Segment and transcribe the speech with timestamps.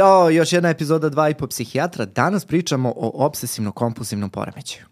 [0.00, 2.04] Ćao, još jedna epizoda dva i po psihijatra.
[2.04, 4.89] Danas pričamo o obsesivno-kompulsivnom poremećaju.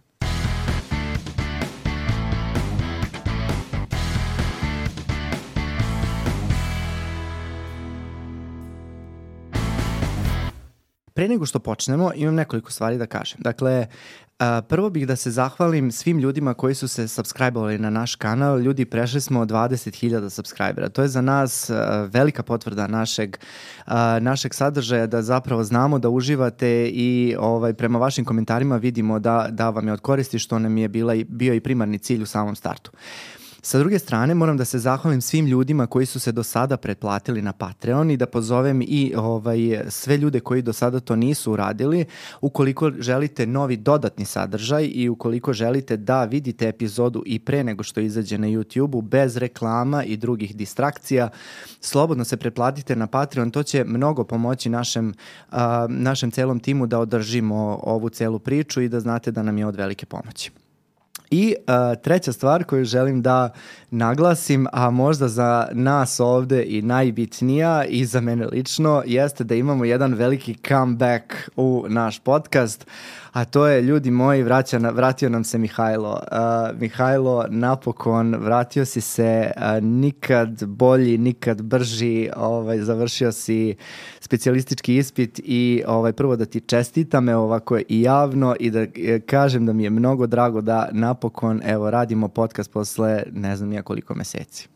[11.19, 13.39] Pre nego što počnemo, imam nekoliko stvari da kažem.
[13.41, 13.87] Dakle,
[14.69, 18.61] prvo bih da se zahvalim svim ljudima koji su se subscribe-ovali na naš kanal.
[18.61, 20.89] Ljudi, prešli smo 20.000 subscribera.
[20.89, 21.71] To je za nas
[22.09, 23.37] velika potvrda našeg,
[24.21, 29.71] našeg sadržaja, da zapravo znamo da uživate i ovaj, prema vašim komentarima vidimo da, da
[29.71, 32.91] vam je od koristi, što nam je bila, bio i primarni cilj u samom startu.
[33.63, 37.43] Sa druge strane, moram da se zahvalim svim ljudima koji su se do sada pretplatili
[37.43, 42.05] na Patreon i da pozovem i ovaj, sve ljude koji do sada to nisu uradili.
[42.41, 48.01] Ukoliko želite novi dodatni sadržaj i ukoliko želite da vidite epizodu i pre nego što
[48.01, 51.29] izađe na YouTube-u, bez reklama i drugih distrakcija,
[51.81, 53.51] slobodno se pretplatite na Patreon.
[53.51, 55.15] To će mnogo pomoći našem,
[55.51, 59.67] a, našem celom timu da održimo ovu celu priču i da znate da nam je
[59.67, 60.51] od velike pomoći.
[61.31, 63.53] I uh, treća stvar koju želim da
[63.91, 69.85] naglasim, a možda za nas ovde i najbitnija i za mene lično, jeste da imamo
[69.85, 72.87] jedan veliki comeback u naš podcast.
[73.39, 76.11] A to je, ljudi moji, vraća, vratio nam se Mihajlo.
[76.13, 83.77] Uh, Mihajlo, napokon, vratio si se, uh, nikad bolji, nikad brži, ovaj, završio si
[84.21, 89.21] specijalistički ispit i ovaj, prvo da ti čestitam evo ovako i javno i da e,
[89.27, 93.83] kažem da mi je mnogo drago da napokon, evo, radimo podcast posle ne znam ja
[93.83, 94.69] koliko meseci.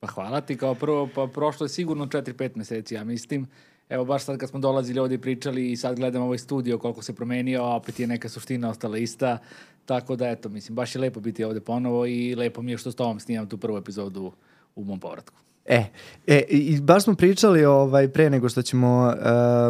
[0.00, 3.46] Pa hvala ti kao prvo, pa prošlo je sigurno 4-5 meseci, ja mislim.
[3.88, 7.02] Evo baš sad kad smo dolazili ovdje i pričali i sad gledam ovaj studio koliko
[7.02, 9.38] se promenio, a opet je neka suština ostala ista.
[9.86, 12.92] Tako da eto, mislim, baš je lepo biti ovdje ponovo i lepo mi je što
[12.92, 14.32] s tobom snimam tu prvu epizodu
[14.76, 15.46] u mom povratku.
[15.68, 15.84] E,
[16.26, 19.12] e, i baš smo pričali ovaj, pre nego što ćemo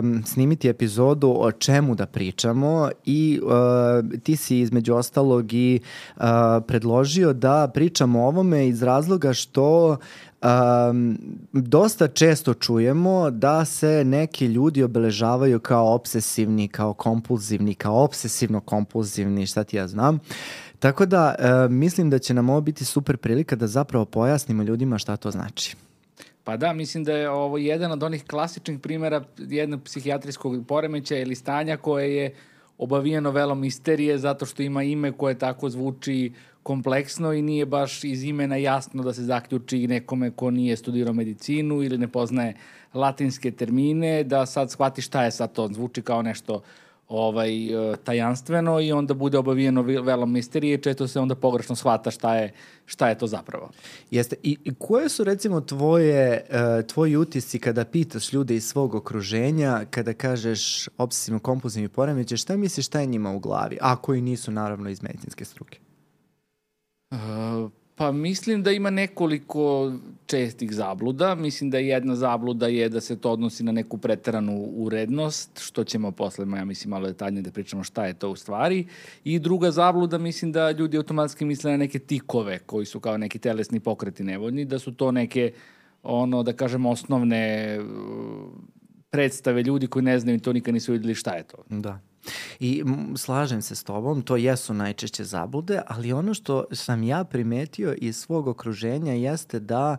[0.00, 5.80] um, snimiti epizodu o čemu da pričamo i uh, ti si između ostalog i
[6.16, 6.22] uh,
[6.66, 9.96] predložio da pričamo o ovome iz razloga što
[10.42, 11.18] Um,
[11.52, 19.64] dosta često čujemo da se neki ljudi obeležavaju kao obsesivni, kao kompulzivni, kao obsesivno-kompulzivni, šta
[19.64, 20.18] ti ja znam.
[20.78, 24.98] Tako da uh, mislim da će nam ovo biti super prilika da zapravo pojasnimo ljudima
[24.98, 25.76] šta to znači.
[26.44, 31.34] Pa da, mislim da je ovo jedan od onih klasičnih primjera jednog psihijatrijskog poremeća ili
[31.34, 32.34] stanja koje je
[32.78, 36.32] obavijeno velom misterije zato što ima ime koje tako zvuči
[36.66, 41.82] kompleksno i nije baš iz imena jasno da se zaključi nekome ko nije studirao medicinu
[41.82, 42.56] ili ne poznaje
[42.94, 45.68] latinske termine, da sad shvati šta je sad to.
[45.72, 46.62] Zvuči kao nešto
[47.08, 52.34] ovaj, e, tajanstveno i onda bude obavijeno velom misterije, često se onda pogrešno shvata šta
[52.36, 52.52] je,
[52.86, 53.70] šta je to zapravo.
[54.10, 54.36] Jeste.
[54.42, 59.84] I, i koje su recimo tvoje, uh, tvoji utisci kada pitaš ljude iz svog okruženja,
[59.90, 64.50] kada kažeš obsesivno kompulsivni poremeće, šta misliš šta je njima u glavi, a koji nisu
[64.50, 65.85] naravno iz medicinske struke?
[67.96, 69.92] Pa mislim da ima nekoliko
[70.26, 71.34] čestih zabluda.
[71.34, 76.10] Mislim da jedna zabluda je da se to odnosi na neku preteranu urednost, što ćemo
[76.10, 78.86] posle, ja mislim, malo detaljnije da pričamo šta je to u stvari.
[79.24, 83.38] I druga zabluda, mislim da ljudi automatski misle na neke tikove koji su kao neki
[83.38, 85.52] telesni pokreti nevoljni, da su to neke,
[86.02, 87.86] ono, da kažem, osnovne uh,
[89.10, 91.58] predstave ljudi koji ne znaju to nikad nisu videli šta je to.
[91.68, 92.00] Da.
[92.60, 92.84] I
[93.16, 98.16] slažem se s tobom, to jesu najčešće zablude, ali ono što sam ja primetio iz
[98.16, 99.96] svog okruženja jeste da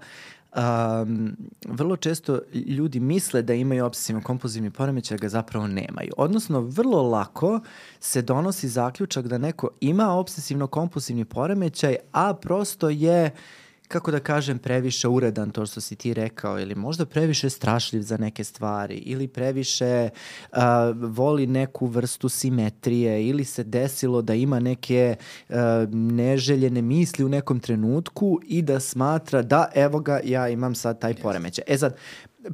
[0.55, 6.11] um, vrlo često ljudi misle da imaju obsesivno kompulzivni poremećaj, ga zapravo nemaju.
[6.17, 7.59] Odnosno, vrlo lako
[7.99, 14.19] se donosi zaključak da neko ima obsesivno kompulzivni poremećaj, a prosto je uh, kako da
[14.19, 18.95] kažem, previše uredan, to što si ti rekao, ili možda previše strašljiv za neke stvari,
[18.95, 20.09] ili previše
[20.51, 20.59] uh,
[20.95, 25.15] voli neku vrstu simetrije, ili se desilo da ima neke
[25.49, 25.55] uh,
[25.91, 31.13] neželjene misli u nekom trenutku i da smatra da evo ga, ja imam sad taj
[31.13, 31.63] poremećaj.
[31.67, 31.95] E sad,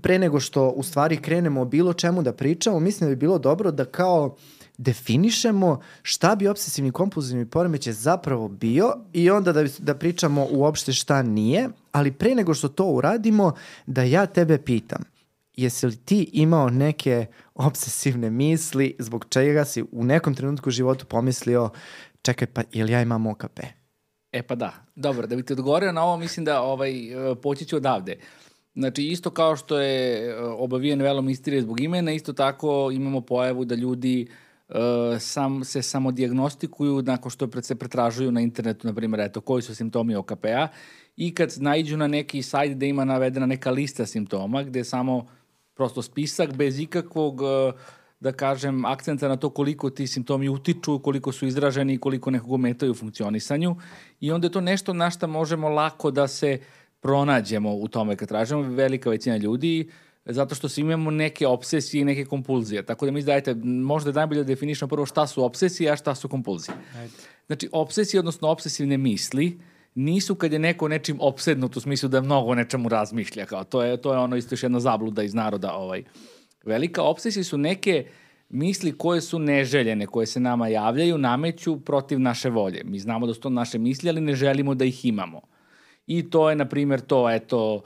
[0.01, 3.39] pre nego što u stvari krenemo o bilo čemu da pričamo, mislim da bi bilo
[3.39, 9.63] dobro da kao uh, definišemo šta bi obsesivni kompulzivni poremećaj zapravo bio i onda da,
[9.79, 13.53] da pričamo uopšte šta nije, ali pre nego što to uradimo,
[13.85, 15.03] da ja tebe pitam,
[15.55, 17.25] jesi li ti imao neke
[17.55, 21.69] obsesivne misli zbog čega si u nekom trenutku u životu pomislio
[22.21, 23.59] čekaj pa ili ja imam OKP?
[24.31, 26.93] E pa da, dobro, da bi ti odgovorio na ovo mislim da ovaj,
[27.41, 28.17] poći ću odavde.
[28.75, 33.75] Znači, isto kao što je obavijen velo misterije zbog imena, isto tako imamo pojavu da
[33.75, 34.35] ljudi uh,
[35.19, 39.75] sam, se samo diagnostikuju nakon što se pretražuju na internetu, na primjer, eto, koji su
[39.75, 40.67] simptomi OKP-a
[41.15, 45.27] i kad naiđu na neki sajt gde ima navedena neka lista simptoma, gde samo
[45.75, 47.49] prosto spisak bez ikakvog uh,
[48.23, 52.51] da kažem, akcenta na to koliko ti simptomi utiču, koliko su izraženi i koliko nekog
[52.51, 53.75] ometaju u funkcionisanju.
[54.19, 56.59] I onda je to nešto na šta možemo lako da se
[56.99, 58.61] pronađemo u tome kad tražimo.
[58.61, 59.89] Velika većina ljudi
[60.25, 62.85] zato što svi imamo neke obsesije i neke kompulzije.
[62.85, 66.15] Tako da mi izdajete, možda je najbolje da definišemo prvo šta su obsesije, a šta
[66.15, 66.75] su kompulzije.
[66.97, 67.13] Ajde.
[67.47, 69.59] Znači, obsesije, odnosno obsesivne misli,
[69.95, 73.45] nisu kad je neko nečim obsednut u smislu da mnogo o nečemu razmišlja.
[73.45, 75.73] Kao, to, je, to je ono isto još jedna zabluda iz naroda.
[75.73, 76.03] Ovaj.
[76.65, 78.05] Velika obsesija su neke
[78.49, 82.81] misli koje su neželjene, koje se nama javljaju, nameću protiv naše volje.
[82.85, 85.41] Mi znamo da su to naše misli, ali ne želimo da ih imamo.
[86.07, 87.81] I to je, na primjer, to, eto,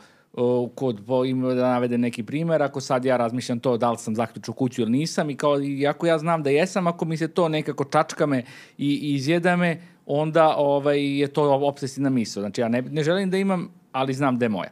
[0.75, 4.53] kod, ima da navede neki primer, ako sad ja razmišljam to da li sam zaključio
[4.53, 7.83] kuću ili nisam i kao, iako ja znam da jesam, ako mi se to nekako
[7.83, 8.43] čačka me
[8.77, 12.41] i, i izjeda me, onda ovaj, je to obsesivna misla.
[12.41, 14.69] Znači, ja ne, ne želim da imam, ali znam da je moja.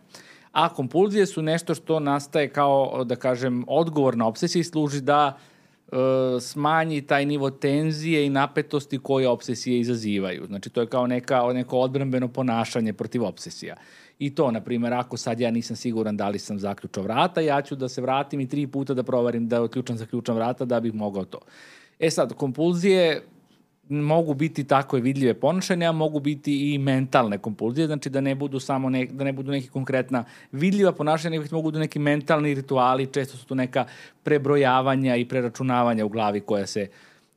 [0.51, 5.37] A kompulzije su nešto što nastaje kao, da kažem, odgovor na obsesiju i služi da
[5.37, 5.95] e,
[6.39, 10.45] smanji taj nivo tenzije i napetosti koje obsesije izazivaju.
[10.47, 13.75] Znači, to je kao neka, neko odbrambeno ponašanje protiv obsesija.
[14.19, 17.61] I to, na primjer, ako sad ja nisam siguran da li sam zaključao vrata, ja
[17.61, 20.93] ću da se vratim i tri puta da provarim da otključam, zaključam vrata da bih
[20.93, 21.39] mogao to.
[21.99, 23.21] E sad, kompulzije
[23.89, 28.89] mogu biti tako vidljive ponašanja, mogu biti i mentalne kompulzije, znači da ne budu samo
[28.89, 33.37] ne, da ne budu neki konkretna vidljiva ponašanja, nego mogu da neki mentalni rituali, često
[33.37, 33.85] su to neka
[34.23, 36.87] prebrojavanja i preračunavanja u glavi koja se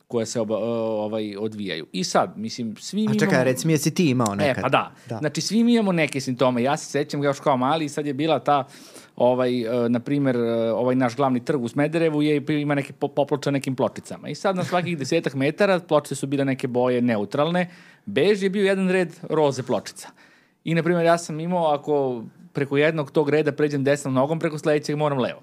[0.08, 1.86] koje se oba, ovaj, odvijaju.
[1.92, 3.16] I sad, mislim, svi mi imamo...
[3.16, 4.58] A čekaj, recimo, jesi ti imao nekad?
[4.58, 4.92] E, pa da.
[5.08, 5.18] da.
[5.18, 6.62] Znači, svi mi imamo neke simptome.
[6.62, 8.64] Ja se sećam još kao mali i sad je bila ta
[9.16, 10.42] ovaj, uh, na primer, uh,
[10.74, 14.28] ovaj naš glavni trg u Smederevu je, ima neke poploča nekim pločicama.
[14.28, 17.70] I sad na svakih desetak metara pločice su bile neke boje neutralne.
[18.06, 20.08] Bež je bio jedan red roze pločica.
[20.64, 24.58] I, na primjer, ja sam imao, ako preko jednog tog reda pređem desnom nogom, preko
[24.58, 25.40] sledećeg moram levo.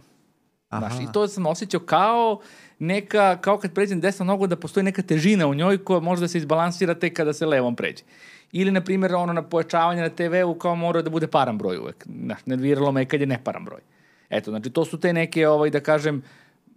[0.69, 2.39] Znaš, I to sam osjećao kao
[2.79, 6.27] neka, kao kad pređem desnom nogu da postoji neka težina u njoj koja može da
[6.27, 8.03] se izbalansira tek kada se levom pređe.
[8.51, 12.05] Ili, na primjer, ono na pojačavanje na TV-u kao mora da bude paran broj uvek.
[12.23, 13.81] Znaš, nerviralo me kad je neparan broj.
[14.29, 16.23] Eto, znači, to su te neke, ovaj, da kažem,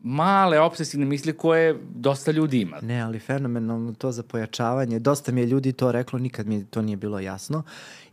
[0.02, 2.76] male obsesivne misli koje dosta ljudi ima.
[2.82, 4.98] Ne, ali fenomenalno to za pojačavanje.
[4.98, 7.62] Dosta mi je ljudi to reklo, nikad mi to nije bilo jasno.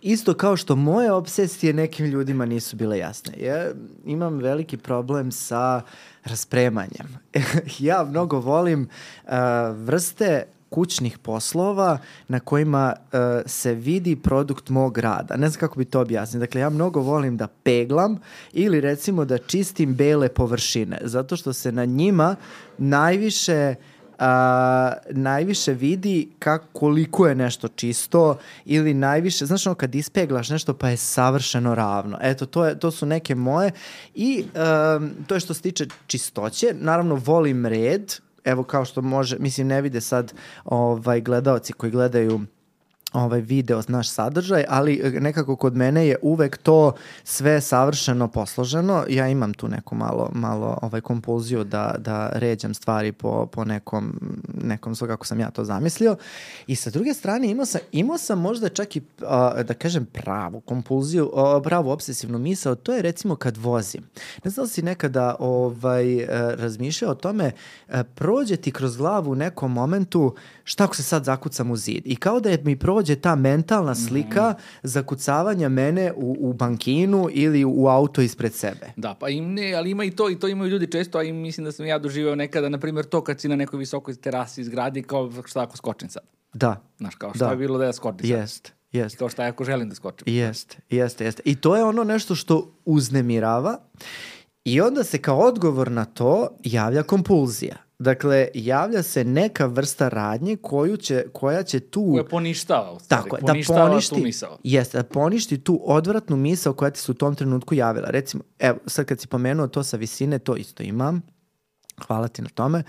[0.01, 3.33] Isto kao što moje obsesije nekim ljudima nisu bile jasne.
[3.39, 3.71] Ja
[4.05, 5.81] imam veliki problem sa
[6.23, 7.17] raspremanjem.
[7.79, 8.89] ja mnogo volim
[9.23, 9.31] uh,
[9.75, 10.43] vrste
[10.75, 15.35] kućnih poslova na kojima uh, se vidi produkt mog rada.
[15.35, 16.39] Ne znam kako bi to objasnio.
[16.39, 18.19] Dakle, ja mnogo volim da peglam
[18.53, 22.35] ili recimo da čistim bele površine, zato što se na njima
[22.77, 23.75] najviše
[24.19, 30.73] a, najviše vidi kako, koliko je nešto čisto ili najviše, znaš ono kad ispeglaš nešto
[30.73, 32.17] pa je savršeno ravno.
[32.21, 33.71] Eto, to, je, to su neke moje
[34.15, 34.45] i
[34.97, 36.75] um, to je što se tiče čistoće.
[36.79, 38.13] Naravno, volim red,
[38.45, 40.33] evo kao što može, mislim ne vide sad
[40.65, 42.41] ovaj gledaoci koji gledaju
[43.15, 49.05] ovaj video naš sadržaj, ali e, nekako kod mene je uvek to sve savršeno posloženo.
[49.09, 54.19] Ja imam tu neku malo, malo ovaj kompulziju da, da ređam stvari po, po nekom,
[54.63, 56.15] nekom svoj kako sam ja to zamislio.
[56.67, 59.01] I sa druge strane imao sam, imao sam možda čak i,
[59.63, 61.31] da kažem, pravu kompulziju,
[61.63, 64.03] pravu obsesivnu misao, to je recimo kad vozim.
[64.43, 67.51] Ne znam da si nekada ovaj, e, razmišljao o tome,
[67.89, 72.01] e, prođe ti kroz glavu u nekom momentu šta ako se sad zakucam u zid.
[72.05, 74.61] I kao da je mi prođe ta mentalna slika mm.
[74.83, 78.91] zakucavanja mene u, u bankinu ili u auto ispred sebe.
[78.95, 81.33] Da, pa im ne, ali ima i to, i to imaju ljudi često, a i
[81.33, 84.63] mislim da sam ja doživao nekada, na primjer, to kad si na nekoj visokoj terasi
[84.63, 86.23] zgradi, kao šta ako skočim sad.
[86.53, 86.81] Da.
[86.97, 87.51] Znaš, kao šta da.
[87.51, 88.39] je bilo da ja skočim sad.
[88.39, 88.73] Jest.
[88.91, 89.17] Jest.
[89.17, 90.33] To šta ja ako želim da skočim.
[90.33, 91.41] Jest, jeste, jeste.
[91.45, 93.77] I to je ono nešto što uznemirava
[94.65, 97.84] i onda se kao odgovor na to javlja kompulzija.
[97.99, 102.11] Dakle, javlja se neka vrsta radnje koju će, koja će tu...
[102.11, 103.23] Koja poništava, stvari.
[103.23, 104.57] Tako, da poništi, tu misao.
[104.63, 108.09] Jeste, da poništi tu odvratnu misao koja ti se u tom trenutku javila.
[108.09, 111.21] Recimo, evo, sad kad si pomenuo to sa visine, to isto imam.
[112.07, 112.79] Hvala ti na tome.
[112.79, 112.85] Uh,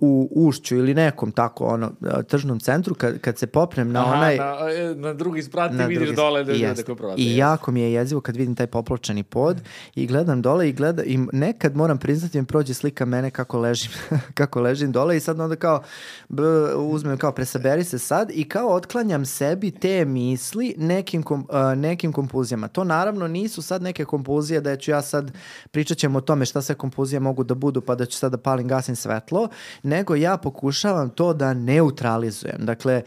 [0.00, 1.92] u Ušću ili nekom tako ono
[2.28, 5.76] tržnom centru kad, kad se popnem na Aha, onaj na, e, na drugi sprat i
[5.76, 7.22] vidiš drugi, dole da je da prolazi.
[7.22, 9.60] I jako mi je jezivo kad vidim taj popločani pod mm.
[9.94, 13.58] i gledam dole i gleda i nekad moram priznati da mi prođe slika mene kako
[13.58, 13.90] ležim
[14.38, 15.82] kako ležim dole i sad onda kao
[16.28, 16.42] b,
[16.76, 22.12] uzmem kao presaberi se sad i kao otklanjam sebi te misli nekim kom, uh, nekim
[22.12, 22.68] kompulzijama.
[22.68, 25.32] To naravno nisu sad neke kompulzije da ću ja sad
[25.70, 28.38] pričat ćemo o tome šta sve kompulzije mogu da budu pa da ću sad da
[28.38, 29.48] palim gasim svetlo
[29.82, 32.58] nego ja pokušavam to da neutralizujem.
[32.58, 33.02] Dakle,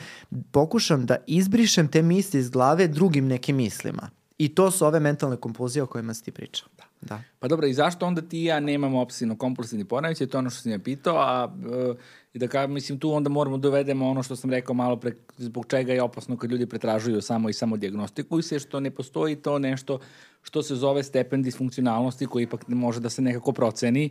[0.51, 4.09] pokušam da izbrišem te misli iz glave drugim nekim mislima.
[4.37, 6.67] I to su ove mentalne kompulzije o kojima si ti pričao.
[6.77, 6.83] Da.
[7.09, 7.21] Da.
[7.39, 10.49] Pa dobro, i zašto onda ti i ja nemamo obsesivno kompulsivni poremećaj, to je ono
[10.49, 11.93] što sam je pitao, a e,
[12.33, 15.11] i da kažem, mislim, tu onda moramo da dovedemo ono što sam rekao malo pre,
[15.37, 19.35] zbog čega je opasno kad ljudi pretražuju samo i samo diagnostikuju se, što ne postoji
[19.35, 19.99] to nešto
[20.41, 24.09] što se zove stepen disfunkcionalnosti koji ipak može da se nekako proceni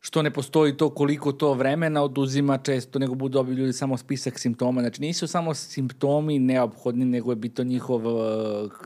[0.00, 4.38] što ne postoji to koliko to vremena oduzima često, nego budu dobili ljudi samo spisak
[4.38, 4.80] simptoma.
[4.80, 8.22] Znači nisu samo simptomi neophodni, nego je bito njihov uh,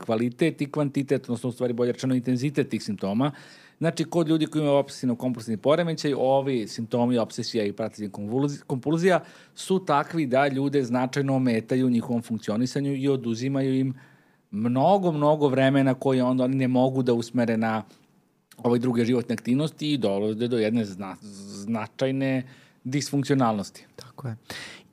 [0.05, 3.31] kvalitet i kvantitet, odnosno u stvari bolje rečeno intenzitet tih simptoma.
[3.77, 8.11] Znači, kod ljudi koji imaju obsesivno kompulsivni poremećaj, ovi simptomi obsesija i pratilnih
[8.67, 9.23] kompulzija
[9.55, 13.93] su takvi da ljude značajno ometaju u njihovom funkcionisanju i oduzimaju im
[14.51, 17.83] mnogo, mnogo vremena koje onda oni ne mogu da usmere na
[18.57, 22.43] ove druge životne aktivnosti i dolaze do jedne zna, značajne
[22.83, 23.85] disfunkcionalnosti.
[23.95, 24.35] Tako je.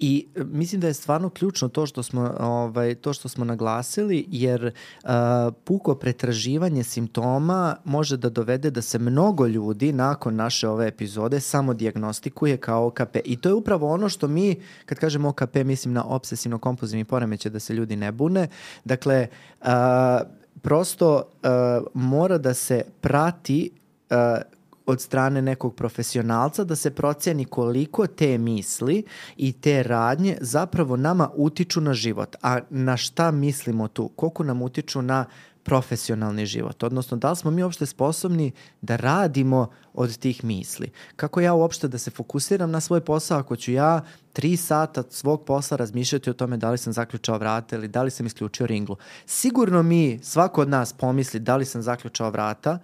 [0.03, 4.27] I e, mislim da je stvarno ključno to što smo ovaj to što smo naglasili
[4.31, 5.11] jer uh,
[5.65, 11.75] puko pretraživanje simptoma može da dovede da se mnogo ljudi nakon naše ove epizode samo
[11.75, 13.17] dijagnostikuje kao OKP.
[13.25, 17.51] I to je upravo ono što mi kad kažemo OKP mislim na obsesivno kompulzivni poremećaj
[17.51, 18.49] da se ljudi ne bune.
[18.85, 19.27] Dakle
[19.61, 19.67] uh,
[20.63, 23.71] prosto uh, mora da se prati
[24.11, 24.17] uh,
[24.87, 29.05] od strane nekog profesionalca da se proceni koliko te misli
[29.37, 32.37] i te radnje zapravo nama utiču na život.
[32.43, 34.09] A na šta mislimo tu?
[34.09, 35.25] Koliko nam utiču na
[35.63, 40.91] profesionalni život, odnosno da li smo mi uopšte sposobni da radimo od tih misli.
[41.17, 45.45] Kako ja uopšte da se fokusiram na svoj posao ako ću ja tri sata svog
[45.45, 48.97] posla razmišljati o tome da li sam zaključao vrata ili da li sam isključio ringlu.
[49.27, 52.79] Sigurno mi, svako od nas pomisli da li sam zaključao vrata,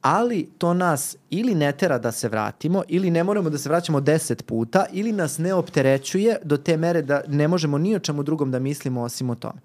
[0.00, 4.00] ali to nas ili ne tera da se vratimo, ili ne moramo da se vraćamo
[4.00, 8.22] deset puta, ili nas ne opterećuje do te mere da ne možemo ni o čemu
[8.22, 9.60] drugom da mislimo osim o tome.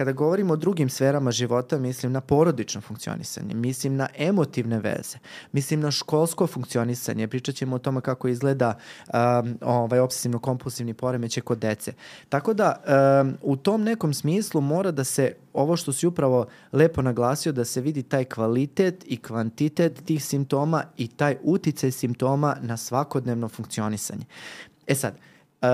[0.00, 5.18] Kada govorimo o drugim sferama života, mislim na porodično funkcionisanje, mislim na emotivne veze,
[5.52, 8.74] mislim na školsko funkcionisanje, pričat ćemo o tome kako izgleda
[9.06, 11.92] um, ovaj obsesivno-kompulsivni poremeće kod dece.
[12.28, 12.76] Tako da,
[13.22, 17.64] um, u tom nekom smislu mora da se, ovo što si upravo lepo naglasio, da
[17.64, 24.24] se vidi taj kvalitet i kvantitet tih simptoma i taj uticaj simptoma na svakodnevno funkcionisanje.
[24.86, 25.14] E sad,
[25.62, 25.68] uh,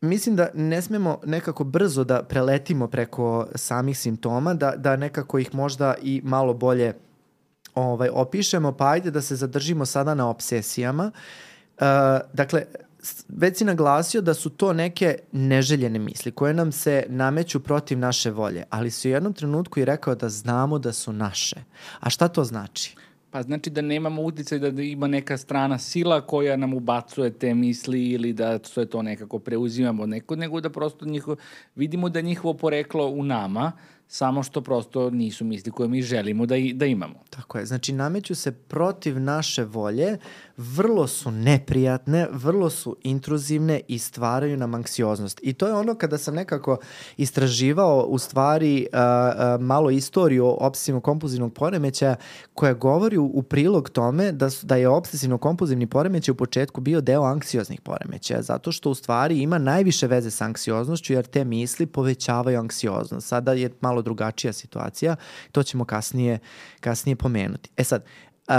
[0.00, 5.54] mislim da ne smemo nekako brzo da preletimo preko samih simptoma, da, da nekako ih
[5.54, 6.94] možda i malo bolje
[7.74, 11.10] ovaj, opišemo, pa ajde da se zadržimo sada na obsesijama.
[11.80, 11.86] Uh,
[12.32, 12.64] dakle,
[13.28, 18.30] već si naglasio da su to neke neželjene misli koje nam se nameću protiv naše
[18.30, 21.56] volje, ali si u jednom trenutku i rekao da znamo da su naše.
[22.00, 22.96] A šta to znači?
[23.36, 28.08] Pa znači da nemamo uticaj da, ima neka strana sila koja nam ubacuje te misli
[28.08, 31.36] ili da sve to nekako preuzimamo neko, nego da prosto njiho,
[31.74, 33.72] vidimo da njihovo poreklo u nama,
[34.08, 37.14] samo što prosto nisu misli koje mi želimo da, i, da imamo.
[37.30, 40.18] Tako je, znači nameću se protiv naše volje,
[40.56, 45.40] vrlo su neprijatne, vrlo su intruzivne i stvaraju nam anksioznost.
[45.42, 46.78] I to je ono kada sam nekako
[47.16, 52.16] istraživao u stvari uh, uh, malo istoriju obsesivno kompulzivnog poremećaja
[52.54, 57.00] koja govori u, prilog tome da, su, da je obsesivno kompulzivni poremećaj u početku bio
[57.00, 61.86] deo anksioznih poremećaja, zato što u stvari ima najviše veze sa anksioznošću jer te misli
[61.86, 63.28] povećavaju anksioznost.
[63.28, 65.16] Sada je malo drugačija situacija,
[65.52, 66.38] to ćemo kasnije,
[66.80, 67.70] kasnije pomenuti.
[67.76, 68.04] E sad,
[68.48, 68.54] uh,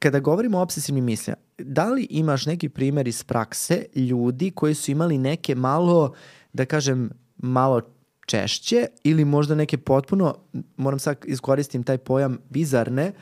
[0.00, 4.90] kada govorimo o obsesivnim mislima, da li imaš neki primer iz prakse ljudi koji su
[4.90, 6.14] imali neke malo,
[6.52, 7.80] da kažem, malo
[8.26, 10.34] češće ili možda neke potpuno,
[10.76, 13.12] moram sad iskoristim taj pojam, bizarne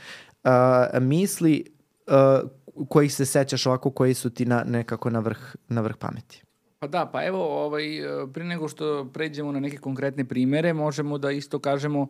[0.45, 1.65] uh, misli
[2.07, 6.43] uh, kojih se sećaš ovako, koji su ti na, nekako na vrh, na vrh pameti?
[6.79, 7.85] Pa da, pa evo, ovaj,
[8.33, 12.07] pre nego što pređemo na neke konkretne primere, možemo da isto kažemo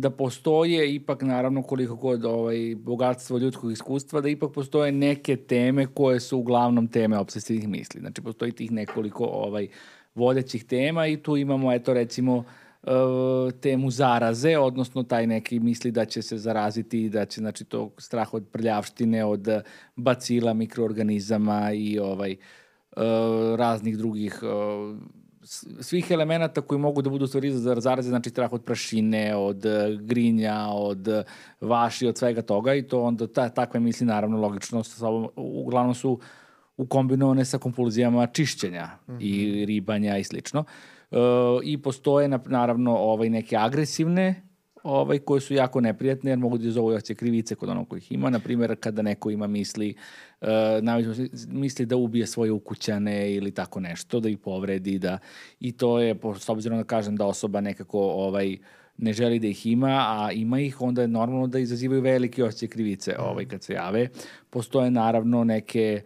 [0.00, 5.86] da postoje ipak naravno koliko god ovaj bogatstvo ljudskog iskustva da ipak postoje neke teme
[5.86, 8.00] koje su uglavnom teme obsesivnih misli.
[8.00, 9.68] Znači postoji tih nekoliko ovaj
[10.14, 16.04] vodećih tema i tu imamo eto recimo uh, temu zaraze, odnosno taj neki misli da
[16.04, 19.48] će se zaraziti i da će znači to strah od prljavštine, od
[19.96, 22.36] bacila, mikroorganizama i ovaj
[22.96, 23.02] uh,
[23.56, 25.19] raznih drugih uh,
[25.80, 29.98] svih elemenata koji mogu da budu stvari za zaraze, znači strah od prašine, od e,
[30.00, 31.24] grinja, od e,
[31.60, 35.94] vaši, od svega toga i to onda ta, takve misli naravno logično sa sobom, uglavnom
[35.94, 36.18] su
[36.76, 39.20] ukombinovane sa kompulzijama čišćenja mm -hmm.
[39.20, 40.64] i ribanja i slično.
[41.10, 41.16] E,
[41.64, 44.49] I postoje naravno ovaj neke agresivne
[44.82, 48.30] ovaj, koje su jako neprijatne jer mogu da izovu jače krivice kod onog kojih ima.
[48.30, 49.94] Naprimjer, kada neko ima misli,
[50.40, 50.48] uh,
[51.48, 55.18] misli da ubije svoje ukućane ili tako nešto, da ih povredi, da,
[55.60, 58.56] i to je, s obzirom da kažem da osoba nekako ovaj,
[58.96, 62.68] ne želi da ih ima, a ima ih, onda je normalno da izazivaju velike osjećaje
[62.68, 64.08] krivice ovaj, kad se jave.
[64.50, 66.02] Postoje naravno neke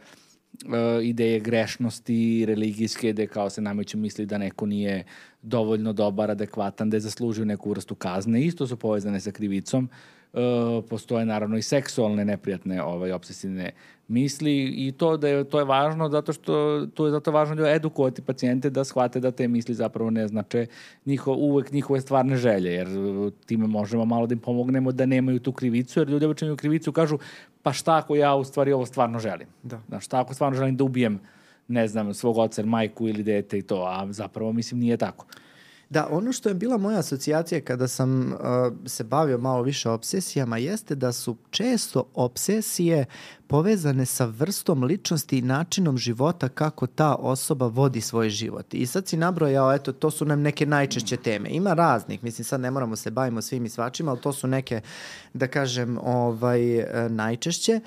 [0.64, 5.04] uh, ideje grešnosti religijske, gde kao se nameću misli da neko nije
[5.44, 8.42] dovoljno dobar, adekvatan, da je zaslužio neku vrstu kazne.
[8.42, 9.88] Isto su povezane sa krivicom.
[10.32, 10.40] Uh,
[10.90, 13.70] postoje naravno i seksualne neprijatne ovaj, obsesivne
[14.08, 17.70] misli i to da je to je važno zato što to je zato važno da
[17.70, 20.66] edukovati pacijente da shvate da te misli zapravo ne znače
[21.06, 22.88] njiho, uvek njihove stvarne želje jer
[23.46, 27.18] time možemo malo da im pomognemo da nemaju tu krivicu jer ljudi obično krivicu kažu
[27.62, 29.80] pa šta ako ja u stvari ovo stvarno želim Da.
[29.88, 31.20] da šta ako stvarno želim da ubijem
[31.68, 35.26] ne znam, svog oca, majku ili dete i to, a zapravo mislim nije tako.
[35.90, 38.38] Da, ono što je bila moja asocijacija kada sam uh,
[38.86, 43.04] se bavio malo više obsesijama jeste da su često obsesije
[43.46, 48.74] povezane sa vrstom ličnosti i načinom života kako ta osoba vodi svoj život.
[48.74, 51.48] I sad si nabrojao, eto, to su nam neke najčešće teme.
[51.50, 54.80] Ima raznih, mislim sad ne moramo se bavimo svim i svačima, ali to su neke,
[55.34, 57.80] da kažem, ovaj, e, najčešće.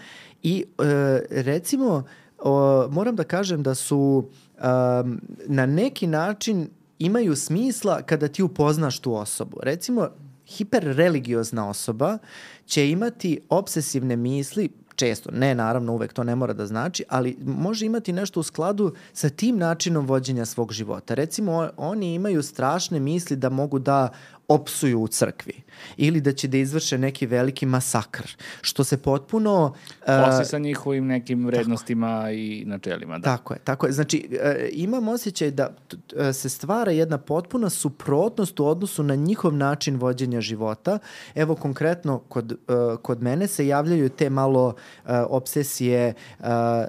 [0.44, 0.86] I uh,
[1.30, 2.04] recimo,
[2.40, 9.00] o, moram da kažem da su um, na neki način imaju smisla kada ti upoznaš
[9.00, 9.58] tu osobu.
[9.62, 10.10] Recimo,
[10.48, 12.18] hiperreligiozna osoba
[12.66, 17.86] će imati obsesivne misli, često, ne naravno uvek to ne mora da znači, ali može
[17.86, 21.14] imati nešto u skladu sa tim načinom vođenja svog života.
[21.14, 24.10] Recimo, oni imaju strašne misli da mogu da
[24.48, 25.54] opsuju u crkvi
[25.98, 28.24] ili da će da izvrše neki veliki masakr,
[28.62, 29.66] što se potpuno...
[30.02, 33.18] uh, Posle sa njihovim nekim vrednostima i načelima.
[33.18, 33.24] Da.
[33.38, 33.92] Tako je, tako je.
[33.92, 39.54] Znači, e, imam osjećaj da t- se stvara jedna potpuna suprotnost u odnosu na njihov
[39.54, 41.00] način vođenja života.
[41.36, 42.56] Evo, konkretno, kod, e,
[43.02, 44.76] kod mene se javljaju te malo
[45.06, 46.14] e, obsesije e,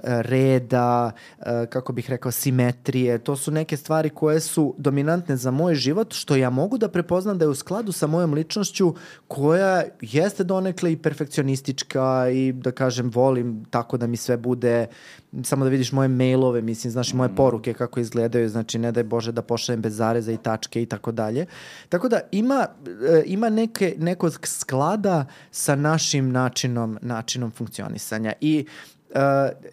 [0.03, 3.17] reda, e, kako bih rekao, simetrije.
[3.17, 7.37] To su neke stvari koje su dominantne za moj život, što ja mogu da prepoznam
[7.37, 8.93] da je u skladu sa mojom ličnošću
[9.27, 14.87] koja jeste donekle i perfekcionistička i da kažem volim tako da mi sve bude
[15.43, 19.03] samo da vidiš moje mailove, mislim, znaš, i moje poruke kako izgledaju, znači ne daj
[19.03, 21.45] Bože da pošaljem bez zareza i tačke i tako dalje.
[21.89, 22.67] Tako da ima,
[23.09, 28.65] e, ima neke, nekog sklada sa našim načinom, načinom funkcionisanja i
[29.09, 29.15] Uh,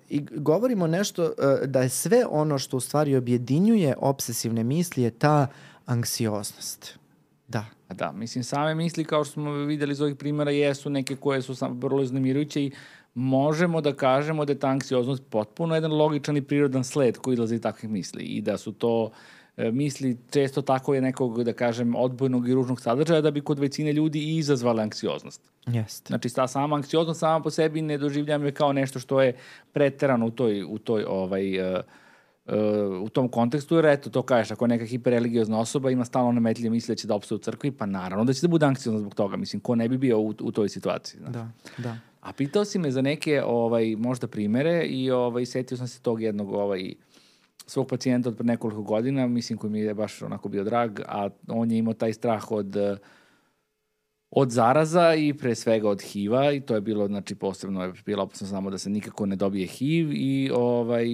[0.08, 5.10] i govorimo nešto uh, da je sve ono što u stvari objedinjuje obsesivne misli je
[5.10, 5.46] ta
[5.86, 6.98] anksioznost.
[7.48, 7.64] Da.
[7.94, 11.54] Da, mislim, same misli, kao što smo videli iz ovih primjera, jesu neke koje su
[11.54, 12.72] sam, vrlo iznemirujuće i
[13.14, 17.54] možemo da kažemo da je ta anksioznost potpuno jedan logičan i prirodan sled koji izlazi
[17.54, 19.10] iz takvih misli i da su to
[19.56, 23.58] e, misli često tako je nekog, da kažem, odbojnog i ružnog sadržaja da bi kod
[23.58, 25.40] većine ljudi i izazvala anksioznost.
[25.66, 26.06] Jeste.
[26.06, 29.36] Znači, ta sama anksioznost sama po sebi ne doživljam je kao nešto što je
[29.72, 31.80] preterano u toj, u toj ovaj, uh,
[32.46, 36.32] uh, u tom kontekstu, jer eto, to kažeš, ako je neka hiperreligiozna osoba ima stalno
[36.32, 39.00] nametljive misli da će da opstaje u crkvi, pa naravno da će da bude anksiozna
[39.00, 39.36] zbog toga.
[39.36, 41.20] Mislim, ko ne bi bio u, u toj situaciji.
[41.20, 41.32] Znači.
[41.32, 41.98] Da, da.
[42.20, 46.22] A pitao si me za neke ovaj, možda primere i ovaj, setio sam se tog
[46.22, 46.94] jednog ovaj,
[47.66, 51.28] svog pacijenta od pre nekoliko godina, mislim koji mi je baš onako bio drag, a
[51.48, 52.76] on je imao taj strah od
[54.30, 58.22] od zaraza i pre svega od HIV-a i to je bilo, znači, posebno je bilo
[58.22, 61.06] opasno samo da se nikako ne dobije HIV i ovaj,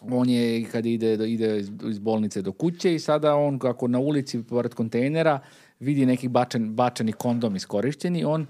[0.00, 4.42] on je kad ide, ide iz, bolnice do kuće i sada on kako na ulici
[4.42, 5.40] pored kontejnera
[5.80, 8.46] vidi neki bačan, bačani kondom iskorišćeni, on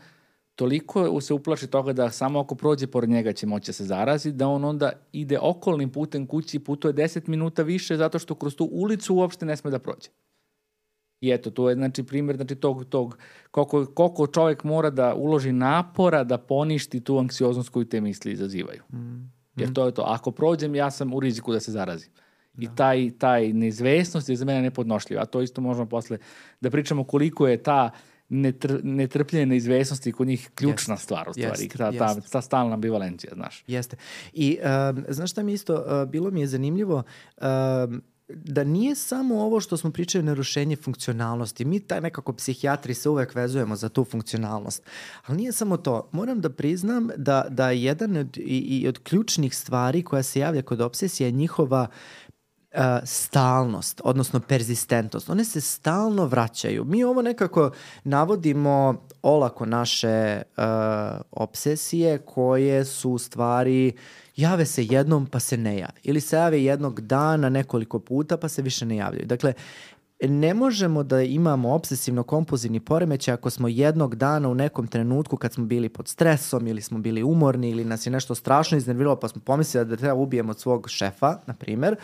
[0.54, 4.32] toliko se uplaši toga da samo ako prođe pored njega će moći da se zarazi,
[4.32, 8.68] da on onda ide okolnim putem kući, putuje 10 minuta više zato što kroz tu
[8.72, 10.08] ulicu uopšte ne sme da prođe.
[11.20, 13.18] I eto, to je znači primjer znači, tog, tog
[13.50, 18.82] koliko, koliko čovjek mora da uloži napora da poništi tu anksioznost koju te misli izazivaju.
[18.92, 19.35] Mm.
[19.56, 20.02] Jer to je to.
[20.02, 22.10] Ako prođem, ja sam u riziku da se zarazim.
[22.58, 25.22] I taj, taj neizvesnost je za mene nepodnošljiva.
[25.22, 26.18] A to isto možemo posle
[26.60, 27.90] da pričamo koliko je ta
[28.28, 31.04] netr, netrpljenje neizvesnosti kod njih ključna Jest.
[31.04, 31.62] stvar u stvari.
[31.62, 31.76] Jest.
[31.76, 33.64] ta, ta, ta stalna ambivalencija, znaš.
[33.66, 33.96] Jeste.
[34.32, 34.58] I
[34.94, 37.02] um, znaš šta mi isto, uh, bilo mi je zanimljivo,
[37.36, 41.64] um, da nije samo ovo što smo pričali narušenje funkcionalnosti.
[41.64, 44.82] Mi taj nekako psihijatri se uvek vezujemo za tu funkcionalnost.
[45.26, 46.08] Ali nije samo to.
[46.12, 50.40] Moram da priznam da, da je jedan od, i, i od ključnih stvari koja se
[50.40, 51.86] javlja kod obsesije je njihova
[52.76, 55.30] uh, stalnost, odnosno perzistentnost.
[55.30, 56.84] One se stalno vraćaju.
[56.84, 57.70] Mi ovo nekako
[58.04, 60.64] navodimo olako naše uh,
[61.30, 63.92] obsesije koje su u stvari
[64.36, 66.00] jave se jednom pa se ne jave.
[66.02, 69.26] Ili se jave jednog dana nekoliko puta pa se više ne javljaju.
[69.26, 69.52] Dakle,
[70.20, 75.64] ne možemo da imamo obsesivno-kompulzivni poremećaj ako smo jednog dana u nekom trenutku kad smo
[75.64, 79.40] bili pod stresom ili smo bili umorni ili nas je nešto strašno iznerviralo pa smo
[79.40, 81.96] pomislili da treba ubijemo od svog šefa, na primer,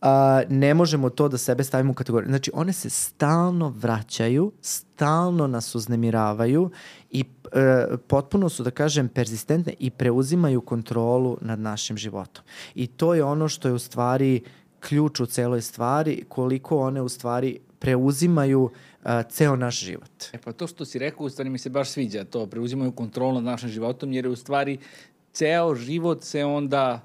[0.00, 2.28] a, ne možemo to da sebe stavimo u kategoriju.
[2.28, 6.70] Znači, one se stalno vraćaju, stalno nas uznemiravaju
[7.10, 12.44] i e, potpuno su, da kažem, persistentne i preuzimaju kontrolu nad našim životom.
[12.74, 14.42] I to je ono što je u stvari
[14.80, 20.10] ključ u celoj stvari, koliko one u stvari preuzimaju uh, ceo naš život.
[20.32, 23.34] E pa to što si rekao, u stvari mi se baš sviđa, to preuzimaju kontrolu
[23.34, 24.78] nad našim životom, jer je u stvari
[25.32, 27.00] ceo život se onda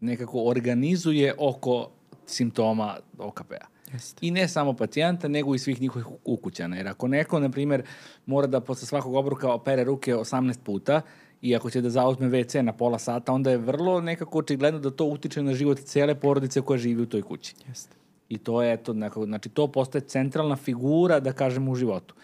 [0.00, 1.90] nekako organizuje oko
[2.26, 3.66] simptoma OKP-a.
[3.92, 4.26] Jeste.
[4.26, 6.76] I ne samo pacijenta, nego i svih njihovih ukućana.
[6.76, 7.82] Jer ako neko, na primjer,
[8.26, 11.02] mora da posle svakog obroka opere ruke 18 puta,
[11.42, 14.90] i ako će da zauzme WC na pola sata, onda je vrlo nekako očigledno da
[14.90, 17.54] to utiče na život cele porodice koja živi u toj kući.
[17.68, 17.96] Jeste.
[18.28, 22.14] I to je, eto, nekako, znači to postaje centralna figura, da kažemo, u životu.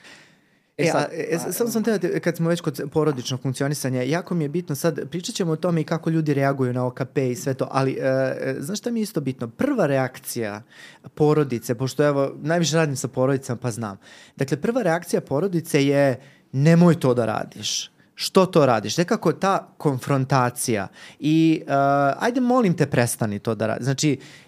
[0.77, 4.35] E, sad, a, e, samo sam teo, da kad smo već kod porodičnog funkcionisanja, jako
[4.35, 7.35] mi je bitno sad, pričat ćemo o tome i kako ljudi reaguju na OKP i
[7.35, 8.07] sve to, ali e,
[8.41, 9.49] e, znaš šta mi je isto bitno?
[9.49, 10.63] Prva reakcija
[11.15, 13.99] porodice, pošto evo, najviše radim sa porodicama pa znam.
[14.37, 16.21] Dakle, prva reakcija porodice je
[16.53, 20.89] nemoj to da radiš što to radiš, nekako ta konfrontacija
[21.21, 21.73] i uh,
[22.19, 23.85] ajde molim te prestani to da radiš.
[23.85, 24.42] Znači, E,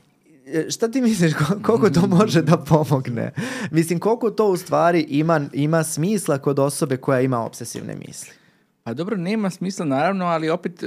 [0.71, 3.33] šta ti misliš, koliko to može da pomogne?
[3.71, 8.31] Mislim, koliko to u stvari ima, ima smisla kod osobe koja ima obsesivne misli?
[8.83, 10.87] Pa dobro, nema smisla naravno, ali opet e,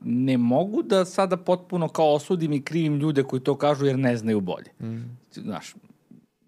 [0.00, 4.16] ne mogu da sada potpuno kao osudim i krivim ljude koji to kažu jer ne
[4.16, 4.70] znaju bolje.
[4.80, 5.18] Mm.
[5.32, 5.74] Znaš,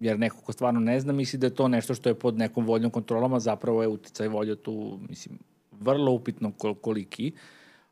[0.00, 2.66] jer neko ko stvarno ne zna misli da je to nešto što je pod nekom
[2.66, 5.38] voljnom kontrolom, a zapravo je uticaj volja tu, mislim,
[5.80, 7.32] vrlo upitno koliki.
[7.34, 7.40] Uh,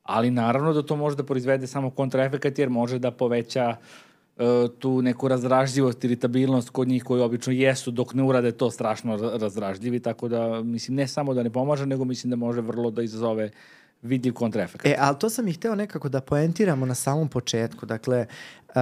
[0.02, 3.76] ali naravno da to može da proizvede samo kontraefekat jer može da poveća
[4.36, 4.44] uh,
[4.78, 10.00] tu neku razražljivost, iritabilnost kod njih koji obično jesu dok ne urade to strašno razražljivi,
[10.00, 13.50] tako da mislim ne samo da ne pomaže, nego mislim da može vrlo da izazove
[14.02, 14.86] vidljiv kontraefekat.
[14.86, 17.86] E, ali to sam i hteo nekako da poentiramo na samom početku.
[17.86, 18.26] Dakle,
[18.68, 18.74] uh,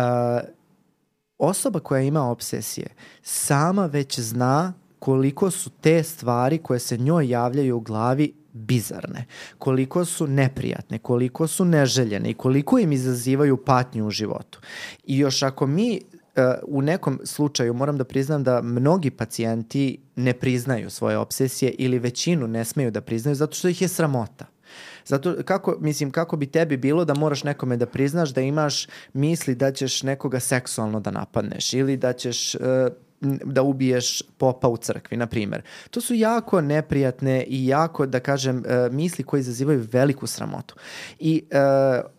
[1.39, 2.87] osoba koja ima obsesije
[3.23, 9.25] sama već zna koliko su te stvari koje se njoj javljaju u glavi bizarne,
[9.59, 14.61] koliko su neprijatne, koliko su neželjene i koliko im izazivaju patnju u životu.
[15.05, 20.33] I još ako mi uh, u nekom slučaju moram da priznam da mnogi pacijenti ne
[20.35, 24.47] priznaju svoje obsesije ili većinu ne smeju da priznaju zato što ih je sramota.
[25.05, 29.55] Zato kako mislim kako bi tebi bilo da moraš nekome da priznaš da imaš misli
[29.55, 32.61] da ćeš nekoga seksualno da napadneš ili da ćeš uh,
[33.45, 35.63] da ubiješ popa u crkvi, na primer.
[35.91, 40.75] To su jako neprijatne i jako, da kažem, e, misli koje izazivaju veliku sramotu.
[41.19, 42.11] I uh,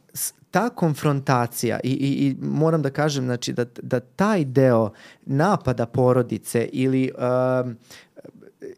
[0.51, 4.91] ta konfrontacija i, i, i moram da kažem znači, da, da taj deo
[5.25, 7.71] napada porodice ili uh,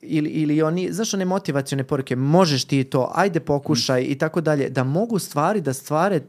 [0.02, 4.70] ili, ili oni, znaš one motivacione poruke, možeš ti to, ajde pokušaj i tako dalje,
[4.70, 6.22] da mogu stvari da stvare,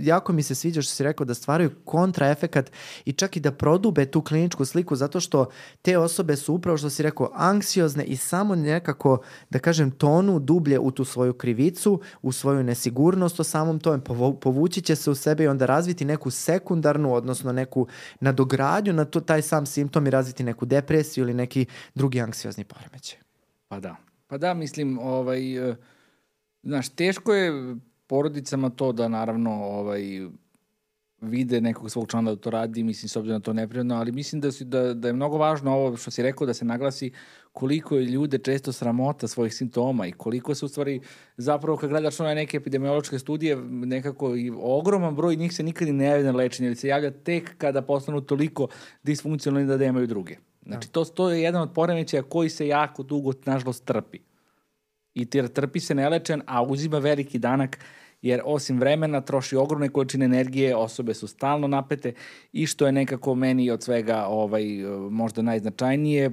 [0.00, 2.70] jako mi se sviđa što si rekao, da stvaraju kontraefekat
[3.04, 5.46] i čak i da prodube tu kliničku sliku zato što
[5.82, 9.18] te osobe su upravo što si rekao anksiozne i samo nekako,
[9.50, 14.00] da kažem, tonu dublje u tu svoju krivicu, u svoju nesigurnost o samom tome,
[14.40, 17.86] povući će se u sebe i onda razviti neku sekundarnu, odnosno neku
[18.20, 23.09] nadogradnju na to, taj sam simptom i razviti neku depresiju ili neki drugi anksiozni poremećaj.
[23.70, 23.96] Pa da.
[24.26, 25.76] Pa da, mislim, ovaj, e,
[26.62, 30.02] znaš, teško je porodicama to da naravno ovaj,
[31.20, 34.40] vide nekog svog člana da to radi, mislim, s obzirom na to neprijatno, ali mislim
[34.40, 37.12] da, si, da, da je mnogo važno ovo što si rekao, da se naglasi
[37.52, 41.00] koliko je ljude često sramota svojih simptoma i koliko se u stvari,
[41.36, 46.04] zapravo kad gledaš one neke epidemiološke studije, nekako i ogroman broj njih se nikad ne
[46.04, 48.68] javlja na lečenje, ili se javlja tek kada postanu toliko
[49.02, 50.49] disfunkcionalni da nemaju druge.
[50.66, 54.18] Znači, to, to je jedan od poremećaja koji se jako dugo, nažalost, trpi.
[55.14, 57.78] I jer trpi se nelečen, a uzima veliki danak,
[58.22, 62.12] jer osim vremena troši ogromne količine energije, osobe su stalno napete
[62.52, 64.64] i što je nekako meni od svega ovaj,
[65.10, 66.30] možda najznačajnije,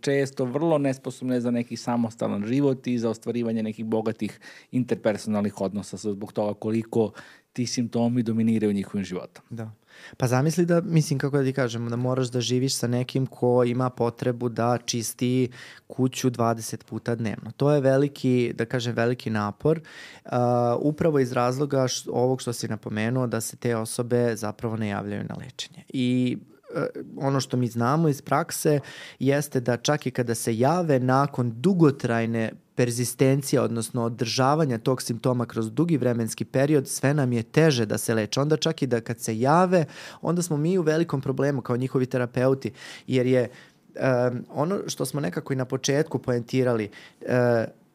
[0.00, 4.40] često vrlo nesposobne za neki samostalan život i za ostvarivanje nekih bogatih
[4.70, 7.12] interpersonalnih odnosa zbog toga koliko
[7.52, 9.44] ti simptomi dominiraju njihovim životom.
[9.50, 9.70] Da.
[10.16, 13.64] Pa zamisli da, mislim kako da ti kažemo, da moraš da živiš sa nekim ko
[13.64, 15.50] ima potrebu da čisti
[15.86, 17.50] kuću 20 puta dnevno.
[17.56, 19.80] To je veliki, da kažem, veliki napor,
[20.24, 20.30] uh,
[20.78, 25.24] upravo iz razloga š, ovog što si napomenuo, da se te osobe zapravo ne javljaju
[25.28, 25.84] na lečenje.
[25.88, 26.38] I
[27.16, 28.80] ono što mi znamo iz prakse
[29.18, 35.70] jeste da čak i kada se jave nakon dugotrajne perzistencija, odnosno održavanja tog simptoma kroz
[35.72, 38.40] dugi vremenski period, sve nam je teže da se leče.
[38.40, 39.84] Onda čak i da kad se jave,
[40.22, 42.72] onda smo mi u velikom problemu kao njihovi terapeuti,
[43.06, 46.88] jer je um, ono što smo nekako i na početku poentirali,
[47.20, 47.28] uh,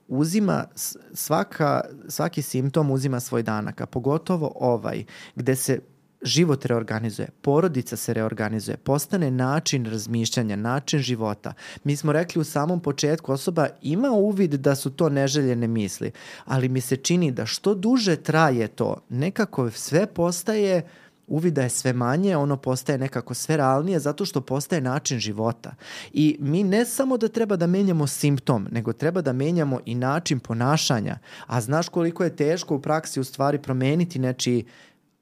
[0.08, 0.65] uzima
[1.13, 5.04] svaka, svaki simptom uzima svoj danak, a pogotovo ovaj,
[5.36, 5.80] gde se
[6.21, 11.54] život reorganizuje, porodica se reorganizuje, postane način razmišljanja, način života.
[11.84, 16.12] Mi smo rekli u samom početku, osoba ima uvid da su to neželjene misli,
[16.45, 20.88] ali mi se čini da što duže traje to, nekako sve postaje
[21.28, 25.75] uvida je sve manje, ono postaje nekako sve realnije zato što postaje način života.
[26.13, 30.39] I mi ne samo da treba da menjamo simptom, nego treba da menjamo i način
[30.39, 31.17] ponašanja.
[31.47, 34.65] A znaš koliko je teško u praksi u stvari promeniti nečiji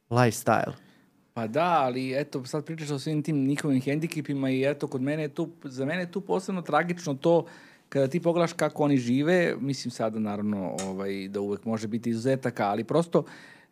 [0.10, 0.83] lifestyle.
[1.34, 5.24] Pa da, ali eto, sad pričaš o svim tim njihovim hendikipima i eto, kod mene
[5.24, 7.46] je tu, za mene je tu posebno tragično to
[7.90, 12.68] kada ti pogledaš kako oni žive, mislim sada naravno ovaj, da uvek može biti izuzetaka,
[12.68, 13.24] ali prosto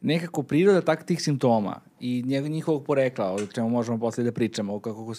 [0.01, 5.13] nekako priroda tak tih simptoma i njihovog porekla, o čemu možemo posle da pričamo, kako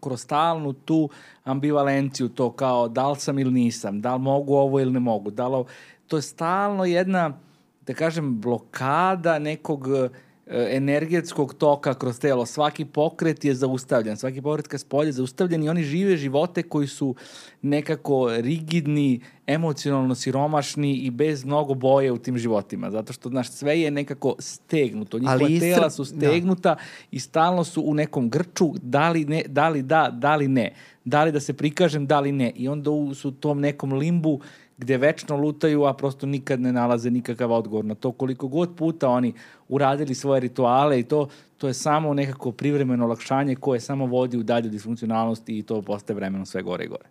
[0.00, 1.08] kroz stalnu tu
[1.44, 5.30] ambivalenciju, to kao da li sam ili nisam, da li mogu ovo ili ne mogu,
[5.30, 5.64] da li,
[6.06, 7.38] to je stalno jedna,
[7.86, 10.10] da kažem, blokada nekog uh,
[10.52, 12.46] energetskog toka kroz telo.
[12.46, 16.86] Svaki pokret je zaustavljen, svaki pokret ka spolje je zaustavljen i oni žive živote koji
[16.86, 17.14] su
[17.62, 22.90] nekako rigidni, emocionalno siromašni i bez mnogo boje u tim životima.
[22.90, 25.18] Zato što, znaš, sve je nekako stegnuto.
[25.18, 25.66] Njihova Ali istr...
[25.66, 26.08] tela su da.
[26.08, 26.80] stegnuta da.
[27.10, 30.74] i stalno su u nekom grču, da li, ne, da li da, da li ne.
[31.04, 32.52] Da li da se prikažem, da li ne.
[32.56, 34.40] I onda su u tom nekom limbu
[34.78, 38.12] gde večno lutaju, a prosto nikad ne nalaze nikakav odgovor na to.
[38.12, 39.34] Koliko god puta oni
[39.68, 44.42] uradili svoje rituale i to, to je samo nekako privremeno olakšanje koje samo vodi u
[44.42, 47.08] dalju disfunkcionalnosti i to postaje vremenom sve gore i gore.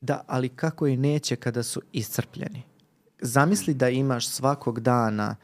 [0.00, 2.62] Da, ali kako i neće kada su iscrpljeni?
[3.20, 5.36] Zamisli da imaš svakog dana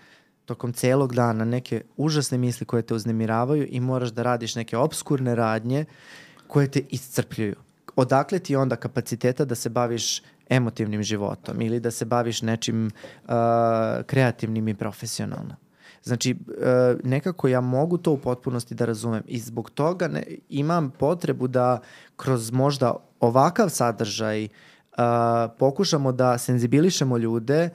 [0.51, 5.35] tokom celog dana neke užasne misli koje te uznemiravaju i moraš da radiš neke obskurne
[5.35, 5.85] radnje
[6.47, 7.55] koje te iscrpljuju.
[7.97, 13.31] Odakle ti onda kapaciteta da se baviš emotivnim životom ili da se baviš nečim uh,
[14.07, 15.57] kreativnim i profesionalno.
[16.03, 20.91] Znači, uh, nekako ja mogu to u potpunosti da razumem i zbog toga ne, imam
[20.91, 21.81] potrebu da
[22.17, 24.49] kroz možda ovakav sadržaj uh,
[25.59, 27.69] pokušamo da senzibilišemo ljude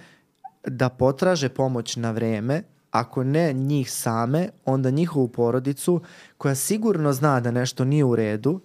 [0.67, 6.01] da potraže pomoć na vreme, ako ne njih same, onda njihovu porodicu
[6.37, 8.61] koja sigurno zna da nešto nije u redu,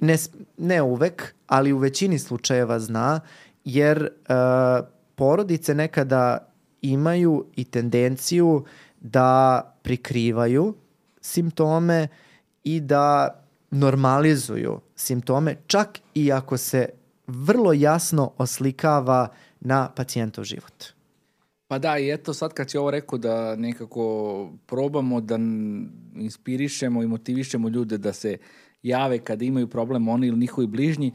[0.00, 0.16] ne,
[0.58, 3.20] ne uvek, ali u većini slučajeva zna
[3.68, 6.48] jer uh, porodice nekada
[6.82, 8.64] imaju i tendenciju
[9.00, 10.74] da prikrivaju
[11.20, 12.08] simptome
[12.64, 13.28] i da
[13.70, 16.88] normalizuju simptome, čak i ako se
[17.26, 19.28] vrlo jasno oslikava
[19.60, 20.84] na pacijentov život.
[21.68, 25.38] Pa da, i eto sad kad si ovo rekao da nekako probamo da
[26.16, 28.38] inspirišemo i motivišemo ljude da se
[28.82, 31.12] jave kada imaju problem oni ili njihovi bližnji,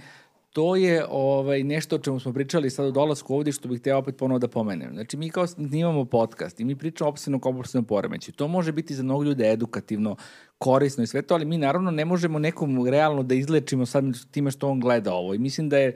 [0.53, 3.97] to je ovaj, nešto o čemu smo pričali sad u dolasku ovde što bih hteo
[3.97, 4.93] opet ponovo da pomenem.
[4.93, 8.31] Znači, mi kao snimamo podcast i mi pričamo o opsjedno kompulsivnom poremeću.
[8.31, 10.15] To može biti za mnogo ljude edukativno,
[10.57, 14.51] korisno i sve to, ali mi naravno ne možemo nekom realno da izlečimo sad time
[14.51, 15.33] što on gleda ovo.
[15.33, 15.95] I mislim da je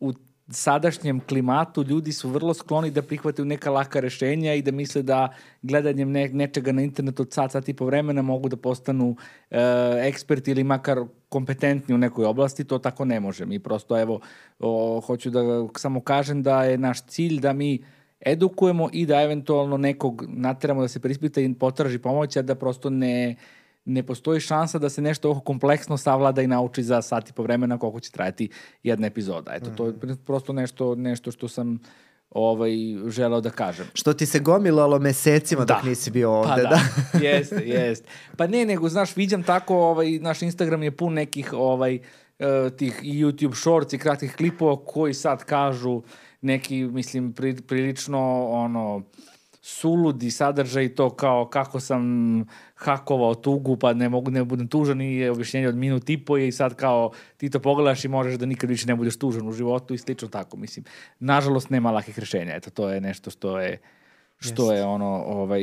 [0.00, 0.12] u
[0.50, 5.28] sadašnjem klimatu ljudi su vrlo skloni da prihvataju neka laka rešenja i da misle da
[5.62, 9.16] gledanjem ne, nečega na internetu od sat, sat i po vremena mogu da postanu
[9.50, 9.58] e,
[10.08, 13.46] eksperti ili makar kompetentni u nekoj oblasti, to tako ne može.
[13.46, 14.20] Mi prosto, evo,
[14.58, 15.40] o, hoću da
[15.76, 17.84] samo kažem da je naš cilj da mi
[18.20, 22.90] edukujemo i da eventualno nekog nateramo da se prispita i potraži pomoć, a da prosto
[22.90, 23.36] ne
[23.88, 27.42] ne postoji šansa da se nešto ovo kompleksno savlada i nauči za sat i po
[27.42, 28.48] vremena koliko će trajati
[28.82, 29.52] jedna epizoda.
[29.54, 30.12] Eto, to je mhm.
[30.26, 31.78] prosto nešto, nešto što sam
[32.30, 32.70] ovaj,
[33.06, 33.86] želeo da kažem.
[33.94, 35.74] Što ti se gomilalo mesecima da.
[35.74, 36.80] dok nisi bio ovde, pa da.
[37.12, 37.18] da.
[37.26, 38.08] jeste, jeste.
[38.36, 41.98] Pa ne, nego, znaš, viđam tako, ovaj, naš Instagram je pun nekih ovaj,
[42.38, 46.02] uh, tih YouTube shorts i kratkih klipova koji sad kažu
[46.40, 49.02] neki, mislim, pri, prilično, ono,
[49.68, 52.02] suludi sadržaj to kao kako sam
[52.74, 56.38] hakovao tugu pa ne mogu ne budem tužan i je objašnjenje od minut i po
[56.38, 59.52] i sad kao ti to pogledaš i možeš da nikad više ne budeš tužan u
[59.52, 60.84] životu i slično tako mislim.
[61.20, 63.78] Nažalost nema lakih rešenja, eto to je nešto što je
[64.38, 64.76] što Jeste.
[64.76, 65.62] je ono ovaj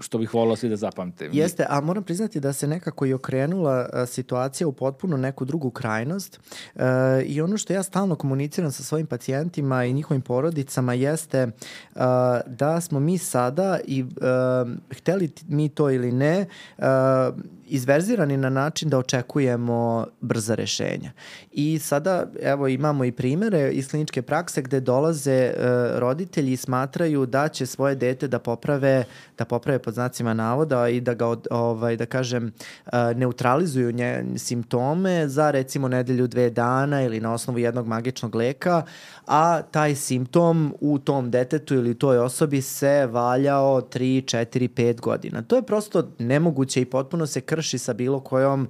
[0.00, 1.28] što bih volao svi da zapamte.
[1.32, 5.70] Jeste, a moram priznati da se nekako i okrenula a, situacija u potpuno neku drugu
[5.70, 6.40] krajnost.
[6.76, 6.82] E,
[7.26, 11.46] I ono što ja stalno komuniciram sa svojim pacijentima i njihovim porodicama jeste
[11.94, 16.46] a, da smo mi sada i a, hteli mi to ili ne,
[16.78, 17.30] a,
[17.68, 21.12] izverzirani na način da očekujemo brza rešenja.
[21.52, 25.52] I sada, evo, imamo i primere iz kliničke prakse gde dolaze e,
[25.98, 29.04] roditelji i smatraju da će svoje dete da poprave,
[29.38, 32.52] da poprave pod znacima navoda i da ga, od, ovaj, da kažem,
[32.86, 38.82] a, neutralizuju nje, simptome za recimo nedelju, dve dana ili na osnovu jednog magičnog leka,
[39.26, 45.42] a taj simptom u tom detetu ili toj osobi se valjao 3, 4, 5 godina.
[45.42, 48.68] To je prosto nemoguće i potpuno se krši sa bilo kojom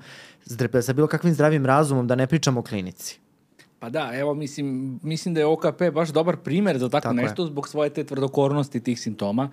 [0.83, 3.18] sa bilo kakvim zdravim razumom, da ne pričamo o klinici.
[3.79, 7.42] Pa da, evo mislim, mislim da je OKP baš dobar primer za tako, tako nešto
[7.42, 7.46] je.
[7.46, 9.51] zbog svoje te tvrdokornosti tih simptoma.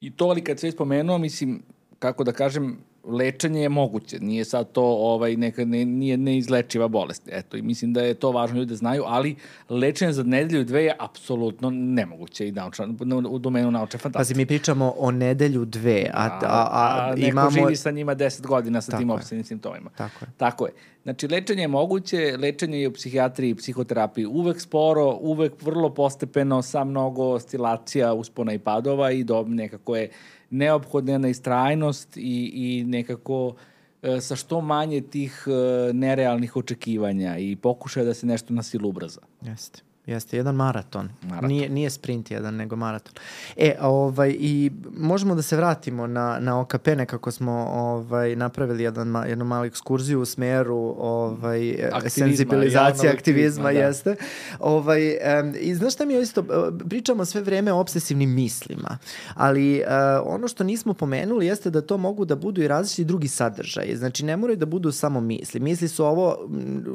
[0.00, 1.62] I to ali kad sve spomenuo, mislim,
[1.98, 7.28] kako da kažem, lečenje je moguće, nije sad to ovaj, neka, ne, nije neizlečiva bolest.
[7.32, 9.36] Eto, i mislim da je to važno ljudi da znaju, ali
[9.68, 12.86] lečenje za nedelju dve je apsolutno nemoguće i nauča,
[13.30, 14.18] u domenu naučne fantastike.
[14.18, 17.50] Pazi, mi pričamo o nedelju dve, a, a, a, a, neko imamo...
[17.50, 19.90] živi sa njima 10 godina sa Tako tim obsednim simptomima.
[19.96, 20.30] Tako je.
[20.36, 20.72] Tako je.
[21.02, 26.62] Znači, lečenje je moguće, lečenje je u psihijatriji i psihoterapiji uvek sporo, uvek vrlo postepeno,
[26.62, 30.10] sa mnogo oscilacija, uspona i padova i do nekako je
[30.52, 33.54] neophodna jedna istrajnost i, i nekako
[34.02, 38.88] e, sa što manje tih e, nerealnih očekivanja i pokušaja da se nešto na silu
[38.88, 39.20] ubrza.
[39.42, 39.82] Jeste.
[40.06, 41.08] Jeste, jedan maraton.
[41.22, 41.48] maraton.
[41.48, 43.12] Nije, nije sprint jedan, nego maraton.
[43.56, 49.24] E, ovaj, i možemo da se vratimo na, na OKP, nekako smo ovaj, napravili jedan,
[49.28, 53.70] jednu malu ekskurziju u smeru ovaj, aktivizma, senzibilizacije, aktivizma, da.
[53.70, 54.16] jeste.
[54.60, 56.44] Ovaj, um, I znaš šta mi je isto,
[56.88, 58.98] pričamo sve vreme o obsesivnim mislima,
[59.34, 59.86] ali uh,
[60.24, 63.96] ono što nismo pomenuli jeste da to mogu da budu i različiti drugi sadržaji.
[63.96, 65.60] Znači, ne moraju da budu samo misli.
[65.60, 66.48] Misli su ovo,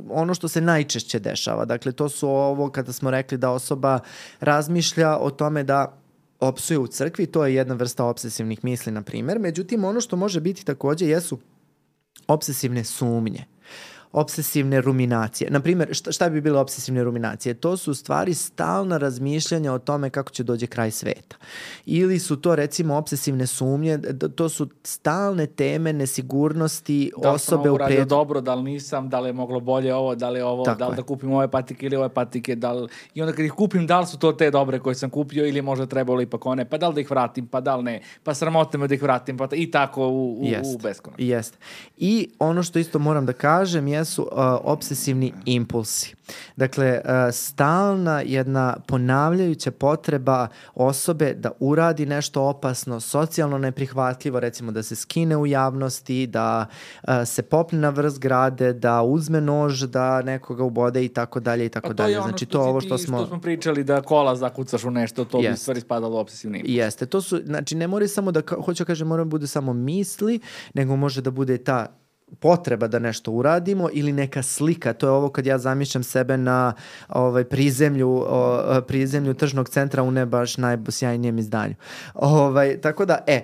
[0.10, 1.66] ono što se najčešće dešava.
[1.66, 4.00] Dakle, to su ovo kada smo rekli da osoba
[4.40, 5.98] razmišlja o tome da
[6.40, 9.40] opsuje u crkvi, to je jedna vrsta obsesivnih misli, na primer.
[9.40, 11.40] Međutim, ono što može biti takođe jesu
[12.28, 13.46] obsesivne sumnje
[14.12, 15.52] obsesivne ruminacije.
[15.52, 17.54] Naprimer, šta, šta bi bile obsesivne ruminacije?
[17.54, 21.36] To su stvari stalna razmišljanja o tome kako će dođe kraj sveta.
[21.86, 24.00] Ili su to recimo obsesivne sumnje,
[24.36, 28.08] to su stalne teme nesigurnosti da osobe u pred...
[28.08, 30.80] dobro, da li nisam, da li je moglo bolje ovo, da li je ovo, Tako
[30.80, 30.96] da li je.
[30.96, 32.88] da kupim ove patike ili ove patike, da li...
[33.14, 35.62] i onda kad ih kupim, da li su to te dobre koje sam kupio ili
[35.62, 38.34] možda trebalo ipak one, pa da li da ih vratim, pa da li ne, pa
[38.34, 40.76] sramotno me da ih vratim, pa i tako u, u, Jest.
[40.76, 41.26] u beskonačno.
[41.26, 41.58] Jeste.
[41.98, 44.30] I ono što isto moram da kažem je jesu uh,
[44.64, 46.16] obsesivni impulsi.
[46.56, 54.84] Dakle, uh, stalna jedna ponavljajuća potreba osobe da uradi nešto opasno, socijalno neprihvatljivo, recimo da
[54.84, 56.66] se skine u javnosti, da
[57.04, 61.66] uh, se popne na vrst grade, da uzme nož, da nekoga ubode i tako dalje
[61.66, 62.22] i tako dalje.
[62.22, 63.18] Znači, to ovo što smo...
[63.18, 65.52] Što smo pričali da kola zakucaš u nešto, to Jest.
[65.52, 66.78] bi stvari spadalo obsesivni impuls.
[66.78, 69.74] Jeste, to su, znači ne mora samo da, hoću da kažem, mora da bude samo
[69.74, 70.40] misli,
[70.74, 71.88] nego može da bude ta
[72.40, 76.74] potreba da nešto uradimo ili neka slika, to je ovo kad ja zamišljam sebe na
[77.10, 81.76] ovaj prizemlju o, prizemlju tržnog centra u ne baš najsjajnijem izdanju.
[82.14, 83.44] Ovaj tako da e, e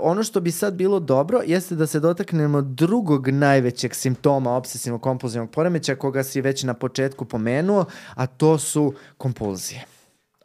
[0.00, 5.50] ono što bi sad bilo dobro jeste da se dotaknemo drugog najvećeg simptoma obsesivnog kompulzivnog
[5.50, 9.84] poremećaja koga si već na početku pomenuo, a to su kompulzije.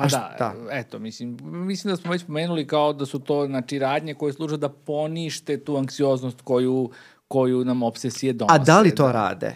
[0.02, 3.80] A da, da, eto, mislim, mislim da smo već pomenuli kao da su to znači,
[3.80, 6.90] radnje koje služe da ponište tu anksioznost koju,
[7.32, 8.56] koju nam obsesije donose.
[8.56, 9.12] A da li to da.
[9.12, 9.56] rade?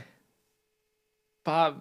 [1.44, 1.74] Pa,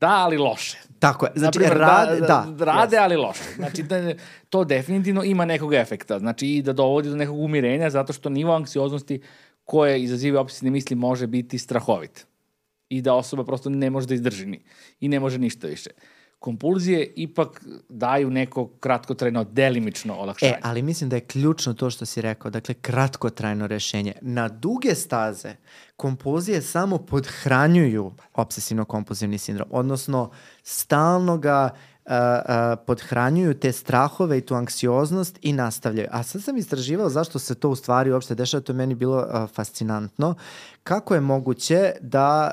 [0.00, 0.78] da, ali loše.
[0.98, 1.32] Tako je.
[1.34, 3.02] Znači, Naprimer, rade, da, da, rade, yes.
[3.02, 3.42] ali loše.
[3.56, 4.14] Znači, da,
[4.48, 6.18] to definitivno ima nekog efekta.
[6.18, 9.20] Znači, i da dovodi do nekog umirenja, zato što nivo anksioznosti
[9.64, 12.26] koje izaziva obsesivne misli može biti strahovit.
[12.88, 14.62] I da osoba prosto ne može da izdrži ni,
[15.00, 15.90] i ne može ništa više.
[15.96, 20.52] Uh, kompulzije ipak daju neko kratkotrajno, delimično olakšanje.
[20.52, 24.12] E, ali mislim da je ključno to što si rekao, dakle kratkotrajno rešenje.
[24.20, 25.56] Na duge staze
[25.96, 30.30] kompulzije samo podhranjuju obsesivno-kompulzivni sindrom, odnosno
[30.62, 36.08] stalno ga uh, uh, podhranjuju te strahove i tu anksioznost i nastavljaju.
[36.10, 39.16] A sad sam istraživao zašto se to u stvari uopšte dešava, to je meni bilo
[39.16, 40.34] uh, fascinantno.
[40.82, 42.52] Kako je moguće da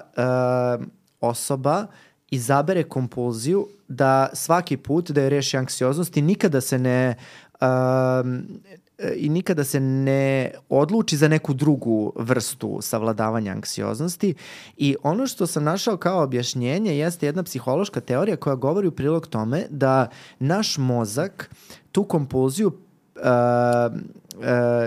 [1.21, 1.87] osoba
[2.33, 7.15] izabere kompulziju da svaki put da je reši anksioznost i nikada se ne
[7.61, 8.47] um,
[9.15, 14.33] i nikada se ne odluči za neku drugu vrstu savladavanja anksioznosti.
[14.77, 19.27] I ono što sam našao kao objašnjenje jeste jedna psihološka teorija koja govori u prilog
[19.27, 21.49] tome da naš mozak
[21.91, 23.21] tu kompulziju uh,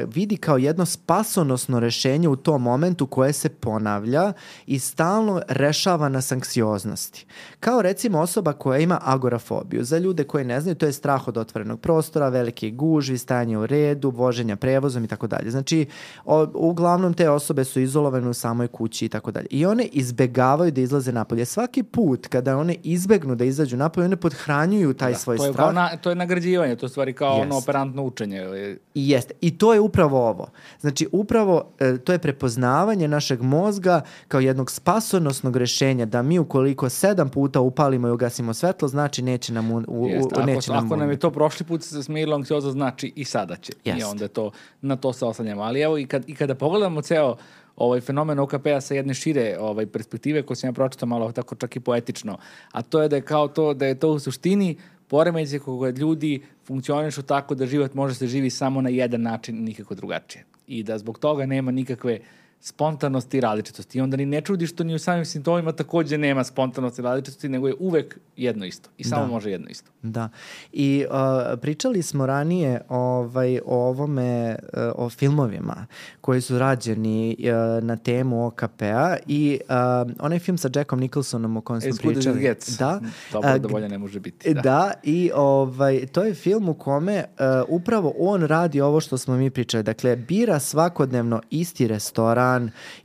[0.06, 4.32] vidi kao jedno spasonosno rešenje u tom momentu koje se ponavlja
[4.66, 7.26] i stalno rešava nas anksioznosti.
[7.61, 9.84] Kao recimo osoba koja ima agorafobiju.
[9.84, 13.66] Za ljude koji ne znaju, to je strah od otvorenog prostora, velike gužvi, stajanje u
[13.66, 15.51] redu, voženja prevozom i tako dalje.
[15.51, 15.86] Znači,
[16.24, 19.47] o, uglavnom te osobe su izolovane u samoj kući i tako dalje.
[19.51, 21.44] I one izbegavaju da izlaze napolje.
[21.44, 25.53] Svaki put kada one izbegnu da izađu napolje, one podhranjuju taj Da, svoj to je,
[25.53, 25.74] strah.
[25.74, 27.64] na, to je nagrađivanje, to je stvari kao ono Jest.
[27.64, 28.36] operantno učenje.
[28.36, 29.34] ili- I jeste.
[29.41, 30.51] I to je upravo ovo.
[30.80, 36.89] Znači, upravo e, to je prepoznavanje našeg mozga kao jednog spasonosnog rešenja da mi ukoliko
[36.89, 40.72] sedam puta upalimo i ugasimo svetlo, znači neće nam, u, u, Jeste, u, ako, neće
[40.72, 43.72] nam ako nam je to prošli put se smirilo anksiozno, znači i sada će.
[43.84, 44.07] I Jeste.
[44.07, 45.62] onda to, na to se oslanjamo.
[45.62, 47.37] Ali evo, i, kad, i kada pogledamo ceo
[47.76, 51.76] ovaj fenomen OKP-a sa jedne šire ovaj, perspektive, koju sam ja pročitao malo tako čak
[51.76, 52.39] i poetično,
[52.72, 54.76] a to je da je kao to, da je to u suštini
[55.09, 59.94] poremeđaj koga ljudi funkcionišu tako da život može se živi samo na jedan način, nikako
[59.94, 60.44] drugačije.
[60.66, 62.20] I da zbog toga nema nikakve
[62.61, 63.98] spontanosti i različitosti.
[63.98, 67.48] I onda ni ne čudi što ni u samim simptomima takođe nema spontanosti i različitosti,
[67.48, 68.90] nego je uvek jedno isto.
[68.98, 69.28] I samo Da.
[69.30, 69.90] može jedno isto.
[70.02, 70.28] Da.
[70.72, 71.16] I uh,
[71.61, 75.86] pričali smo ranije ovaj, o ovome, uh, o filmovima
[76.20, 79.74] koji su rađeni uh, na temu OKP-a i uh,
[80.20, 82.40] onaj film sa Jackom Nicholsonom o kojem smo As pričali.
[82.40, 82.78] gets.
[82.78, 83.00] Da.
[83.32, 84.54] Dobro a, da bolje ne može biti.
[84.54, 84.61] Da.
[84.61, 84.92] Da.
[85.02, 89.50] i ovaj, to je film u kome uh, upravo on radi ovo što smo mi
[89.50, 89.82] pričali.
[89.82, 92.45] Dakle, bira svakodnevno isti restoran,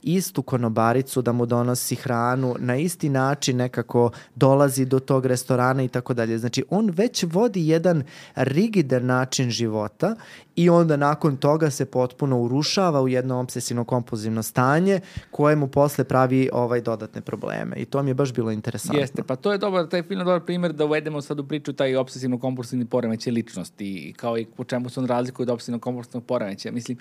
[0.04, 5.88] istu konobaricu da mu donosi hranu, na isti način nekako dolazi do tog restorana i
[5.88, 6.38] tako dalje.
[6.38, 8.04] Znači, on već vodi jedan
[8.36, 10.16] rigidan način života
[10.56, 15.00] i onda nakon toga se potpuno urušava u jedno obsesivno-kompulzivno stanje
[15.32, 17.76] koje mu posle pravi ovaj dodatne probleme.
[17.76, 19.00] I to mi je baš bilo interesantno.
[19.00, 21.74] Jeste, pa to je dobar, taj film je dobar primjer da uvedemo sad u priču
[21.74, 26.72] taj obsesivno-kompulsivni poremećaj ličnosti i kao i po čemu se on razlikuje od obsesivno-kompulsivnog poremećaja.
[26.72, 26.98] Mislim,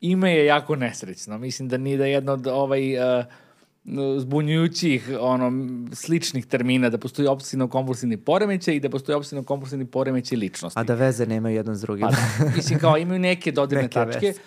[0.00, 1.38] ime je jako nesrećno.
[1.38, 3.24] Mislim da nije da je jedno od ovaj, uh,
[4.18, 5.52] zbunjujućih ono,
[5.92, 10.80] sličnih termina da postoji obsesivno-kompulsivni poremećaj i da postoji obsesivno-kompulsivni poremećaj ličnosti.
[10.80, 12.06] A da veze nemaju jedan s drugim.
[12.06, 14.26] Pa da, mislim kao imaju neke dodirne Neke tačke.
[14.26, 14.40] veze.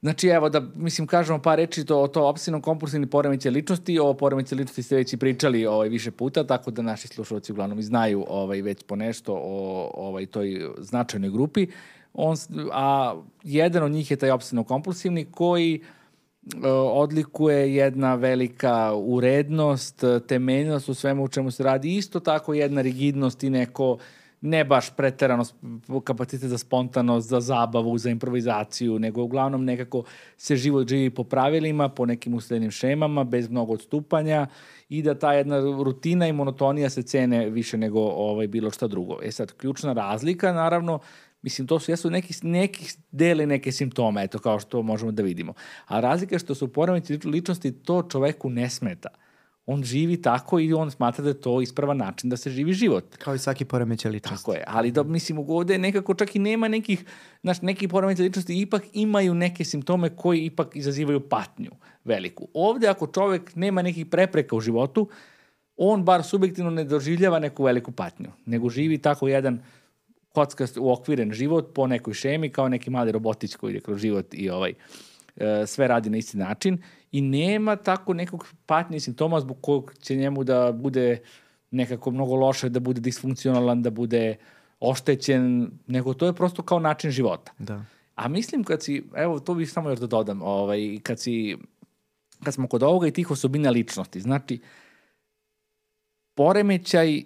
[0.00, 4.14] Znači evo da mislim kažemo par reči to o to opsivno kompulsivni poremećaj ličnosti, o
[4.14, 7.82] poremećaju ličnosti ste već i pričali ovaj više puta, tako da naši slušalci uglavnom i
[7.82, 11.66] znaju ovaj već po nešto o ovaj toj značajnoj grupi.
[12.14, 12.36] On
[12.72, 20.88] a jedan od njih je taj opsivno kompulsivni koji e, odlikuje jedna velika urednost, temeljnost
[20.88, 21.96] u svemu u čemu se radi.
[21.96, 23.98] Isto tako jedna rigidnost i neko
[24.40, 25.44] ne baš preterano
[26.04, 30.04] kapacitet za spontanost, za zabavu, za improvizaciju, nego uglavnom nekako
[30.36, 34.46] se život živi po pravilima, po nekim uslednim šemama, bez mnogo odstupanja
[34.88, 39.18] i da ta jedna rutina i monotonija se cene više nego ovaj, bilo šta drugo.
[39.22, 40.98] E sad, ključna razlika, naravno,
[41.42, 45.54] Mislim, to su jesu neki, neki dele neke simptome, eto, kao što možemo da vidimo.
[45.86, 49.08] A razlika je što su poremeći ličnosti, to čoveku ne smeta.
[49.70, 53.16] On živi tako i on smatra da je to ispravan način da se živi život.
[53.16, 54.44] Kao i svaki poremećaj ličnosti.
[54.44, 57.04] Tako je, ali da mislim ovde nekako čak i nema nekih,
[57.42, 61.70] znaš, neki poremećaj ličnosti ipak imaju neke simptome koji ipak izazivaju patnju
[62.04, 62.48] veliku.
[62.54, 65.08] Ovde ako čovek nema nekih prepreka u životu,
[65.76, 69.62] on bar subjektivno ne doživljava neku veliku patnju, nego živi tako jedan
[70.38, 74.50] kockast uokviren život po nekoj šemi kao neki mali robotić koji ide kroz život i
[74.50, 74.74] ovaj
[75.36, 76.78] e, sve radi na isti način
[77.12, 81.18] i nema tako nekog patnje i simptoma zbog kojeg će njemu da bude
[81.70, 84.36] nekako mnogo loše, da bude disfunkcionalan, da bude
[84.80, 87.52] oštećen, nego to je prosto kao način života.
[87.58, 87.84] Da.
[88.14, 91.56] A mislim kad si, evo to bih samo još da dodam, ovaj, kad si,
[92.44, 94.60] kad smo kod ovoga i tih osobina ličnosti, znači,
[96.34, 97.22] poremećaj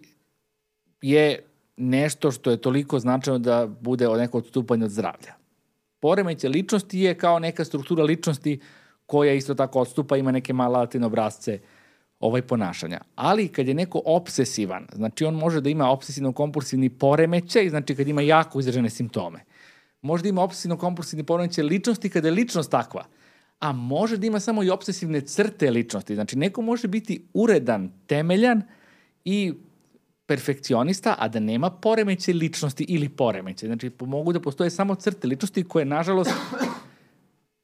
[1.02, 5.34] je nešto što je toliko značajno da bude od neko odstupanje od zdravlja.
[6.00, 8.60] Poremećaj ličnosti je kao neka struktura ličnosti
[9.06, 11.60] koja isto tako odstupa, ima neke malativne obrazce
[12.20, 13.00] ovaj ponašanja.
[13.14, 18.22] Ali kad je neko obsesivan, znači on može da ima obsesivno-kompulsivni poremećaj, znači kad ima
[18.22, 19.44] jako izražene simptome.
[20.02, 23.04] Može da ima obsesivno-kompulsivni poremećaj ličnosti kada je ličnost takva,
[23.60, 26.14] a može da ima samo i obsesivne crte ličnosti.
[26.14, 28.62] Znači neko može biti uredan, temeljan
[29.24, 29.52] i
[30.26, 33.66] perfekcionista, a da nema poremećaj ličnosti ili poremećaj.
[33.66, 36.30] Znači, mogu da postoje samo crte ličnosti koje, nažalost,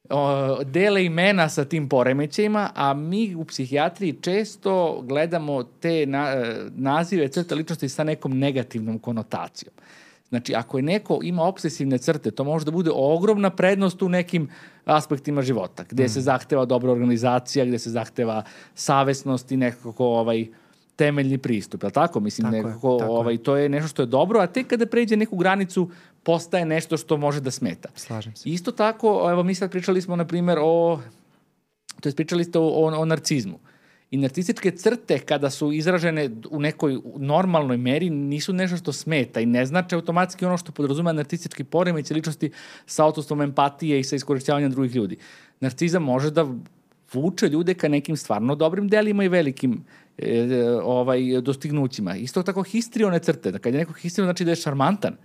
[0.09, 6.35] o, dele imena sa tim poremećajima, a mi u psihijatriji često gledamo te na,
[6.75, 9.73] nazive crte ličnosti sa nekom negativnom konotacijom.
[10.29, 14.49] Znači, ako je neko ima obsesivne crte, to može da bude ogromna prednost u nekim
[14.85, 18.43] aspektima života, gde se zahteva dobra organizacija, gde se zahteva
[18.75, 20.47] savesnost i nekako ovaj,
[20.99, 22.19] temeljni pristup, je li tako?
[22.19, 23.19] Mislim, Tako je, nekako, tako je.
[23.19, 25.89] ovaj, to je nešto što je dobro, a tek kada pređe neku granicu
[26.23, 27.89] postaje nešto što može da smeta.
[27.95, 28.49] Slažem se.
[28.49, 30.99] Isto tako, evo mi sad pričali smo, na primjer, o,
[32.01, 33.59] to je pričali ste o, o, o narcizmu.
[34.11, 39.45] I narcističke crte kada su izražene u nekoj normalnoj meri nisu nešto što smeta i
[39.45, 42.51] ne znači automatski ono što podrazuma narcistički poremeć ličnosti
[42.85, 45.17] sa autostvom empatije i sa iskorišćavanjem drugih ljudi.
[45.59, 46.47] Narcizam može da
[47.13, 49.83] vuče ljude ka nekim stvarno dobrim delima i velikim
[50.83, 52.15] ovaj dostignućima.
[52.15, 55.15] Isto tako histrione crte, da kad je neko histrion znači da je šarmantan.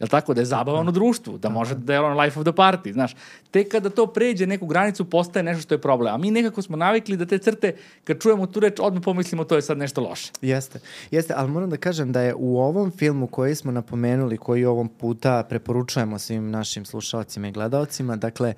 [0.00, 0.34] Jel tako?
[0.34, 3.16] Da je zabavan u društvu, da može da je on life of the party, znaš.
[3.50, 6.14] Tek kada to pređe neku granicu, postaje nešto što je problem.
[6.14, 9.56] A mi nekako smo navikli da te crte, kad čujemo tu reč, odmah pomislimo to
[9.56, 10.32] je sad nešto loše.
[10.42, 10.80] Jeste,
[11.10, 14.88] jeste, ali moram da kažem da je u ovom filmu koji smo napomenuli, koji ovom
[14.88, 18.54] puta preporučujemo svim našim slušalcima i gledalcima, dakle,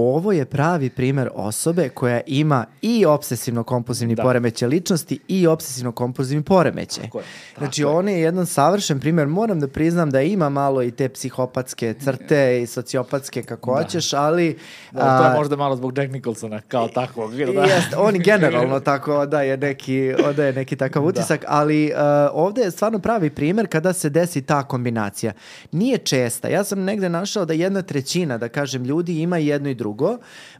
[0.00, 4.22] ovo je pravi primer osobe koja ima i obsesivno-kompulsivni da.
[4.22, 7.00] poremeće ličnosti i obsesivno-kompulsivni poremeće.
[7.00, 7.24] Tako je.
[7.54, 7.86] Tako znači, je.
[7.86, 9.26] on je jedan savršen primer.
[9.26, 13.82] Moram da priznam da ima malo i te psihopatske crte i sociopatske kako da.
[13.82, 14.58] hoćeš, ali...
[14.92, 17.34] Da, to je možda malo zbog Jack Nicholsona, kao takvog.
[17.34, 17.44] Da.
[17.44, 21.08] Jest, on generalno tako da je neki, da je neki takav da.
[21.08, 21.46] utisak, da.
[21.50, 21.98] ali uh,
[22.32, 25.32] ovde je stvarno pravi primer kada se desi ta kombinacija.
[25.72, 26.48] Nije česta.
[26.48, 29.89] Ja sam negde našao da jedna trećina, da kažem, ljudi ima jedno i drugo,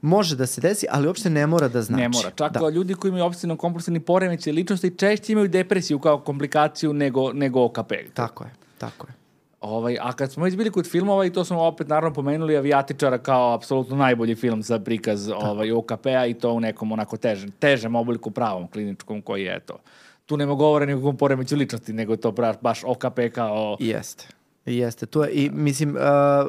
[0.02, 2.02] može da se desi, ali uopšte ne mora da znači.
[2.02, 2.30] Ne mora.
[2.30, 2.68] Čak da.
[2.68, 7.92] ljudi koji imaju obsesivno kompulsivni poremećaj ličnosti češće imaju depresiju kao komplikaciju nego, nego OKP.
[8.14, 9.20] Tako je, tako je.
[9.60, 13.18] Ovaj, a kad smo već bili kod filmova i to smo opet naravno pomenuli Avijatičara
[13.18, 17.94] kao apsolutno najbolji film za prikaz ovaj, OKP-a i to u nekom onako težem, težem
[17.94, 19.78] obliku pravom kliničkom koji je to.
[20.26, 23.76] Tu nema govora nikakvom poremeću ličnosti, nego to baš OKP kao...
[23.80, 24.26] Jeste.
[24.66, 26.02] Jeste, to je, i mislim, uh,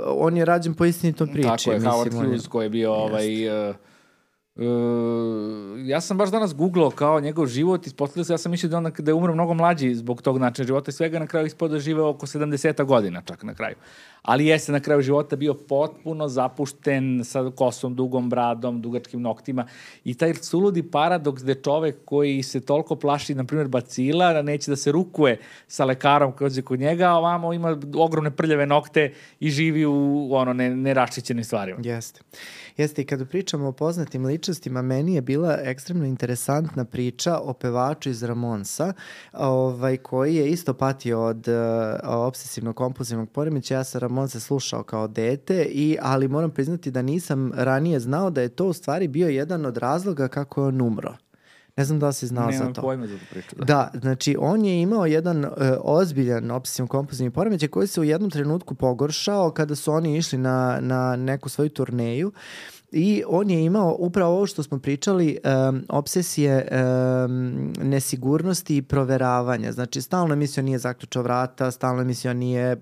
[0.06, 1.48] on je rađen po istinitom priči.
[1.48, 3.70] Tako je, mislim, Howard Hughes koji je bio ovaj...
[3.70, 3.76] Uh,
[4.56, 4.66] Uh,
[5.88, 8.92] ja sam baš danas googlao kao njegov život, ispostavio se, ja sam mislio da, on,
[8.98, 11.80] da je umro mnogo mlađi zbog tog načina života i svega na kraju ispod da
[11.80, 13.76] žive oko 70 godina čak na kraju.
[14.22, 19.68] Ali jeste na kraju života bio potpuno zapušten sa kosom, dugom bradom, dugačkim noktima
[20.04, 24.72] i taj suludi paradoks gde čovek koji se toliko plaši, na primjer, bacila, da neće
[24.72, 29.14] da se rukuje sa lekarom koji je kod njega, a ovamo ima ogromne prljave nokte
[29.40, 31.80] i živi u ono, ne, neraščićenim stvarima.
[31.84, 32.22] Jeste.
[32.78, 38.10] Jeste, i kada pričamo o poznatim ličnostima, meni je bila ekstremno interesantna priča o pevaču
[38.10, 38.94] iz Ramonsa,
[39.34, 41.54] ovaj, koji je isto patio od uh,
[42.04, 43.74] obsesivno-kompulsivnog poremeća.
[43.74, 48.42] Ja sam Ramonsa slušao kao dete, i, ali moram priznati da nisam ranije znao da
[48.42, 51.16] je to u stvari bio jedan od razloga kako je on umro.
[51.78, 52.82] Ne znam da li si znao Nemam za to.
[52.82, 53.56] pojma za tu priču.
[53.56, 53.66] Da.
[53.66, 55.52] da, znači on je imao jedan uh,
[55.82, 60.78] ozbiljan obsesivno kompulsivni poremećaj koji se u jednom trenutku pogoršao kada su oni išli na,
[60.82, 62.32] na neku svoju turneju
[62.92, 65.38] I on je imao upravo ovo što smo pričali,
[65.70, 69.72] um, obsesije um, nesigurnosti i proveravanja.
[69.72, 72.82] Znači, stalno mislio nije zaključao vrata, stalno mislio nije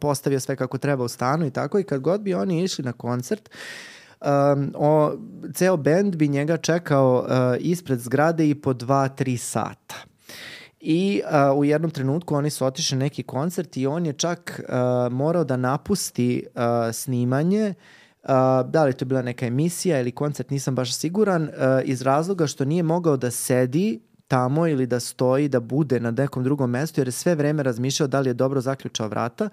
[0.00, 1.78] postavio sve kako treba u stanu i tako.
[1.78, 3.50] I kad god bi oni išli na koncert,
[4.20, 5.12] um, o,
[5.54, 9.94] ceo bend bi njega čekao uh, ispred zgrade i po dva, tri sata.
[10.80, 15.12] I uh, u jednom trenutku oni su otišli neki koncert i on je čak uh,
[15.12, 16.62] morao da napusti uh,
[16.92, 17.74] snimanje
[18.22, 18.32] Uh,
[18.70, 21.48] da li to bila neka emisija ili koncert, nisam baš siguran, uh,
[21.84, 26.44] iz razloga što nije mogao da sedi tamo ili da stoji, da bude na nekom
[26.44, 29.48] drugom mestu, jer je sve vreme razmišljao da li je dobro zaključao vrata.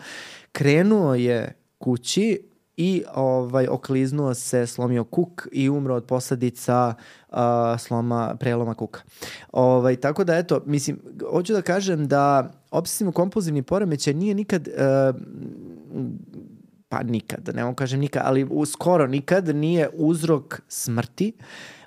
[0.52, 2.40] Krenuo je kući,
[2.78, 6.94] i ovaj okliznuo se, slomio kuk i umro od posledica
[7.30, 7.38] uh,
[7.80, 9.02] sloma preloma kuka.
[9.52, 11.00] Ovaj tako da eto, mislim
[11.32, 15.22] hoću da kažem da obsesivno kompulzivni poremećaj nije nikad uh,
[16.90, 21.34] pa nikad, ne mogu kažem nikad, ali skoro nikad nije uzrok smrti,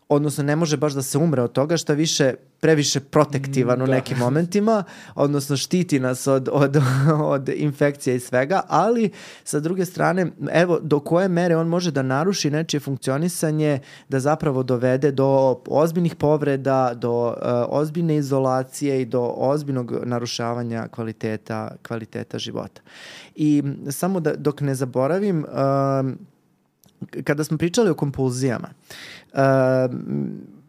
[0.08, 3.86] odnosno ne može baš da se umre od toga, šta više previše protektivan mm, u
[3.86, 3.92] da.
[3.92, 4.84] nekim momentima,
[5.14, 6.76] odnosno štiti nas od, od,
[7.34, 9.10] od infekcija i svega, ali
[9.44, 14.62] sa druge strane, evo, do koje mere on može da naruši nečije funkcionisanje, da zapravo
[14.62, 17.34] dovede do ozbiljnih povreda, do uh,
[17.68, 22.82] ozbiljne izolacije i do ozbiljnog narušavanja kvaliteta, kvaliteta života.
[23.34, 26.35] I samo da, dok ne zaboravim, uh,
[27.24, 28.68] kada smo pričali o kompulzijama,
[29.32, 29.40] uh,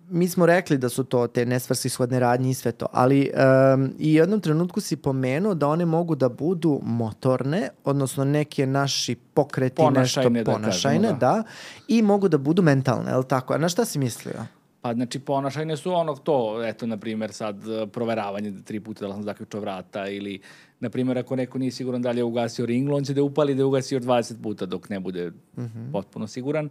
[0.10, 3.32] mi smo rekli da su to te nesvrsishodne radnje i sve to, ali
[3.74, 8.68] um, i u jednom trenutku si pomenuo da one mogu da budu motorne, odnosno neke
[8.68, 11.44] naši pokreti, ponašajne, nešto ponašajne, da, kažemo, da.
[11.44, 11.44] da,
[11.88, 13.54] i mogu da budu mentalne, je li tako?
[13.54, 14.46] A na šta si mislio?
[14.82, 17.56] Pa znači ponašajne su ono to, eto na primjer sad
[17.92, 20.42] proveravanje da tri puta da sam zaključao vrata ili
[20.80, 23.56] na primjer ako neko nije siguran da li je ugasio ringlo, on će da upali
[23.56, 25.92] da je ugasio 20 puta dok ne bude mm -hmm.
[25.92, 26.70] potpuno siguran.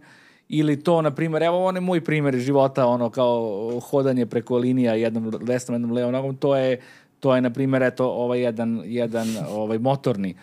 [0.49, 4.93] Ili to, na primjer, evo on je moj primjer života, ono kao hodanje preko linija
[4.93, 6.79] jednom desnom, jednom levom nogom, to je,
[7.19, 10.35] to je na primjer, eto, ovaj jedan, jedan ovaj motorni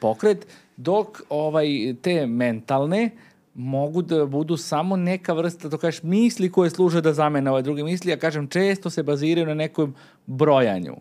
[0.00, 0.46] pokret
[0.76, 3.10] dok ovaj te mentalne
[3.54, 7.84] mogu da budu samo neka vrsta, to kažeš, misli koje služe da zamene ove druge
[7.84, 9.94] misli, ja kažem, često se baziraju na nekom
[10.26, 10.94] brojanju.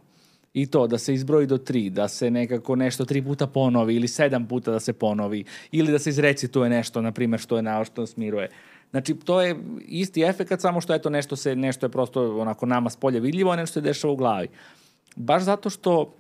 [0.58, 4.08] I to, da se izbroji do tri, da se nekako nešto tri puta ponovi ili
[4.08, 7.84] sedam puta da se ponovi, ili da se izrecituje nešto, na primjer, što je na
[7.86, 8.50] što smiruje.
[8.92, 9.56] Znači, to je
[9.88, 13.52] isti efekt, samo što eto nešto, se, nešto je prosto onako nama s polja vidljivo,
[13.52, 14.48] a nešto se dešava u glavi.
[15.16, 16.14] Baš zato što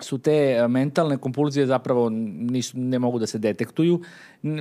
[0.00, 4.00] su te e, mentalne kompulzije zapravo nisu, ne mogu da se detektuju.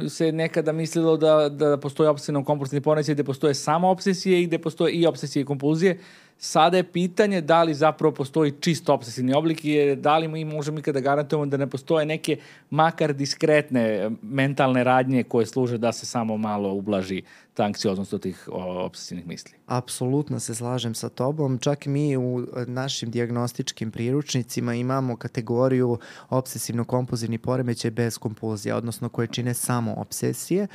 [0.09, 4.57] Se nekada mislilo da, da postoje obsesivno kompulsivni poremećaj gde postoje samo obsesije i gde
[4.57, 5.99] postoje i obsesije i kompulzije.
[6.37, 10.79] Sada je pitanje da li zapravo postoji čist obsesivni oblik i da li mi možemo
[10.79, 12.37] ikada garantujemo da ne postoje neke
[12.69, 17.21] makar diskretne mentalne radnje koje služe da se samo malo ublaži
[17.55, 19.51] ta anksioznost od tih obsesivnih misli.
[19.65, 21.57] Apsolutno se slažem sa tobom.
[21.57, 25.97] Čak mi u našim diagnostičkim priručnicima imamo kategoriju
[26.29, 30.67] obsesivno-kompulzivni poremećaj bez kompulzija, odnosno koje čine samo obsesije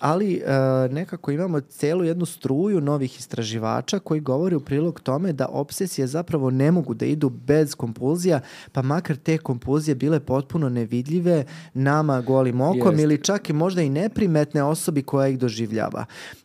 [0.00, 0.42] ali e,
[0.90, 6.50] nekako imamo celu jednu struju novih istraživača koji govori u prilog tome da obsesije zapravo
[6.50, 8.40] ne mogu da idu bez kompulzija,
[8.72, 13.02] pa makar te kompulzije bile potpuno nevidljive nama golim okom Jest.
[13.02, 16.04] ili čak i možda i neprimetne osobi koja ih doživljava.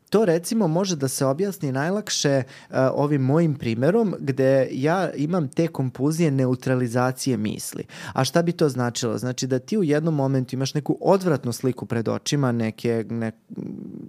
[0.10, 5.68] To recimo može da se objasni najlakše uh, ovim mojim primerom gde ja imam te
[5.68, 7.84] kompulzije neutralizacije misli.
[8.14, 9.18] A šta bi to značilo?
[9.18, 13.32] Znači da ti u jednom momentu imaš neku odvratnu sliku pred očima, neke, ne,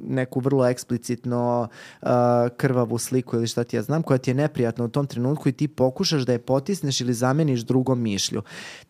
[0.03, 1.69] neku vrlo eksplicitno
[2.03, 2.09] uh,
[2.57, 5.53] krvavu sliku ili šta ti ja znam, koja ti je neprijatna u tom trenutku i
[5.53, 8.43] ti pokušaš da je potisneš ili zameniš drugom mišlju.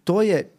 [0.04, 0.55] To je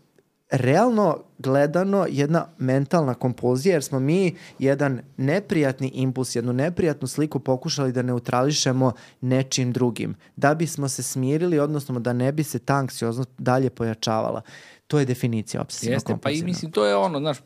[0.50, 7.92] realno gledano jedna mentalna kompulzija jer smo mi jedan neprijatni impuls, jednu neprijatnu sliku pokušali
[7.92, 8.92] da neutrališemo
[9.22, 14.42] nečim drugim da bismo se smirili odnosno da ne bi se ta anksioznost dalje pojačavala.
[14.88, 17.38] To je definicija obsesivno Jeste, pa i mislim, to je ono, znaš,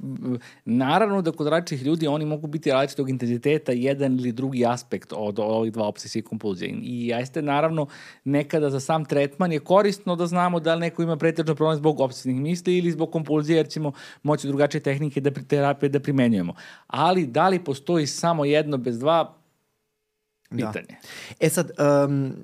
[0.66, 5.40] naravno da kod različitih ljudi oni mogu biti različitog intenziteta, jedan ili drugi aspekt od
[5.40, 6.72] ovih dva obsesije kompulzije.
[6.84, 7.88] I jeste, naravno,
[8.24, 12.00] nekada za sam tretman je korisno da znamo da li neko ima pretežno problem zbog
[12.00, 13.92] obsesivnih misli ili zbog kompulzije, jer ćemo
[14.24, 16.54] moći drugačije tehnike da, terapije da primenjujemo.
[16.88, 19.41] Ali da li postoji samo jedno bez dva.
[20.52, 20.88] Pitanje.
[20.88, 21.08] Da.
[21.40, 21.72] E sad,
[22.08, 22.36] um,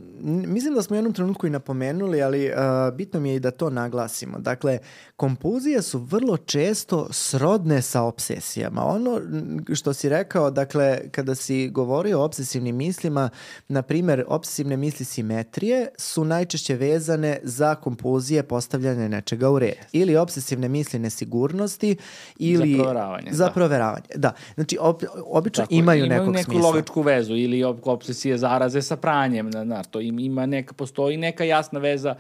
[0.48, 3.52] mislim da smo u jednom trenutku i napomenuli, ali uh, bitno mi je i da
[3.52, 4.40] to naglasimo.
[4.40, 4.80] Dakle,
[5.18, 8.86] kompulzije su vrlo često srodne sa obsesijama.
[8.86, 9.22] Ono
[9.76, 13.30] što si rekao, dakle, kada si govorio o obsesivnim mislima,
[13.68, 19.76] na primer, obsesivne misli simetrije su najčešće vezane za kompulzije postavljanja nečega u red.
[19.92, 21.98] Ili obsesivne misli nesigurnosti
[22.38, 22.72] ili...
[22.72, 23.32] Za proveravanje.
[23.32, 23.52] Za da.
[23.52, 24.34] proveravanje, da.
[24.56, 26.70] Znači, ob, obično Tako, imaju, imaju nekog neku smisla.
[26.70, 31.80] logičku vezu ili ob, obsesije zaraze sa pranjem, znaš, to ima neka, postoji neka jasna
[31.80, 32.16] veza,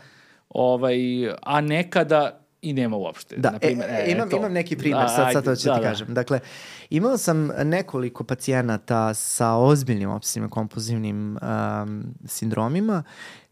[0.50, 1.00] ovaj,
[1.41, 3.36] a nekada i nema uopšte.
[3.38, 4.38] Da, na primer, e, e, imam, to.
[4.38, 5.89] imam neki primer, da, sad, sad to ću da, ti da.
[5.89, 6.14] kažem.
[6.14, 6.39] Dakle,
[6.89, 13.03] imao sam nekoliko pacijenata sa ozbiljnim obsesivnim kompulzivnim um, sindromima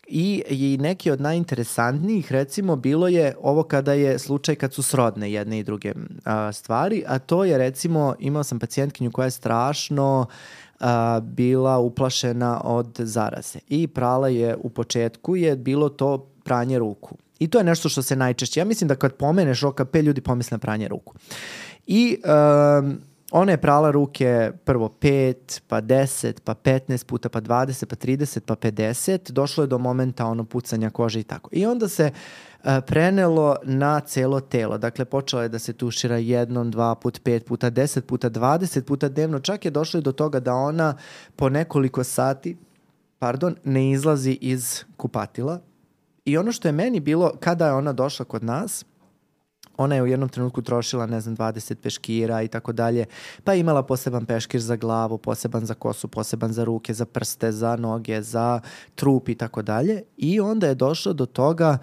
[0.08, 5.32] I, I neki od najinteresantnijih recimo bilo je ovo kada je slučaj kad su srodne
[5.32, 5.94] jedne i druge
[6.26, 10.26] a, stvari, a to je recimo imao sam pacijentkinju koja je strašno
[10.80, 17.16] a, bila uplašena od zaraze i prala je u početku je bilo to pranje ruku.
[17.40, 20.56] I to je nešto što se najčešće, ja mislim da kad pomeneš OKP ljudi pomisle
[20.56, 21.14] na pranje ruku.
[21.88, 22.98] I um,
[23.32, 28.40] ona je prala ruke prvo 5, pa 10, pa 15 puta, pa 20, pa 30,
[28.40, 29.32] pa 50.
[29.32, 31.50] Došlo je do momenta ono pucanja kože i tako.
[31.54, 34.78] I onda se uh, prenelo na celo telo.
[34.78, 39.10] Dakle, počela je da se tušira jednom, dva put, pet puta, 10 puta, 20 puta
[39.10, 39.40] dnevno.
[39.40, 40.98] Čak je došlo i do toga da ona
[41.36, 42.58] po nekoliko sati
[43.20, 45.60] pardon, ne izlazi iz kupatila.
[46.26, 48.86] I ono što je meni bilo, kada je ona došla kod nas,
[49.78, 53.06] ona je u jednom trenutku trošila, ne znam, 20 peškira i tako dalje,
[53.44, 57.52] pa je imala poseban peškir za glavu, poseban za kosu, poseban za ruke, za prste,
[57.52, 58.60] za noge, za
[58.96, 60.02] trup i tako dalje.
[60.18, 61.78] I onda je došlo do toga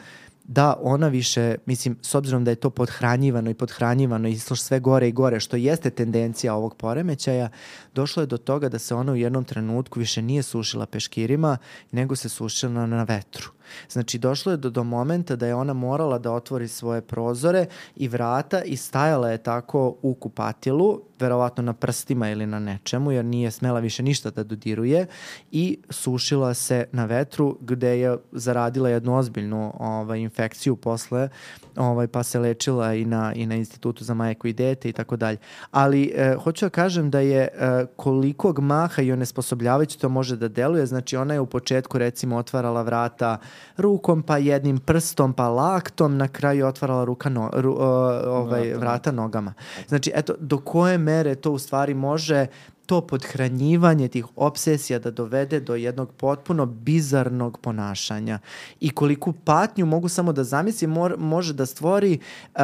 [0.45, 5.09] da ona više, mislim, s obzirom da je to podhranjivano i podhranjivano i sve gore
[5.09, 7.49] i gore, što jeste tendencija ovog poremećaja,
[7.95, 11.59] došlo je do toga da se ona u jednom trenutku više nije sušila peškirima,
[11.91, 13.51] nego se sušila na vetru.
[13.91, 18.09] Znači, došlo je do, do momenta da je ona morala da otvori svoje prozore i
[18.09, 23.51] vrata i stajala je tako u kupatilu, verovatno na prstima ili na nečemu, jer nije
[23.51, 25.07] smela više ništa da dodiruje
[25.51, 31.29] i sušila se na vetru gde je zaradila jednu ozbiljnu ovaj, infekciju posle,
[31.77, 35.17] ovaj, pa se lečila i na, i na institutu za majku i dete i tako
[35.17, 35.39] dalje.
[35.71, 40.49] Ali e, hoću da kažem da je e, kolikog maha i onesposobljavajući to može da
[40.49, 43.39] deluje, znači ona je u početku recimo otvarala vrata
[43.77, 47.87] rukom, pa jednim prstom, pa laktom, na kraju otvarala ruka no, ru, o,
[48.27, 48.79] ovaj, Vrata.
[48.79, 49.55] vrata nogama.
[49.89, 52.47] Znači, eto, do koje mere to u stvari može
[52.87, 58.39] to podhranjivanje tih obsesija da dovede do jednog potpuno bizarnog ponašanja
[58.81, 62.19] i koliku patnju mogu samo da zamislim mor, može da stvori
[62.55, 62.61] uh,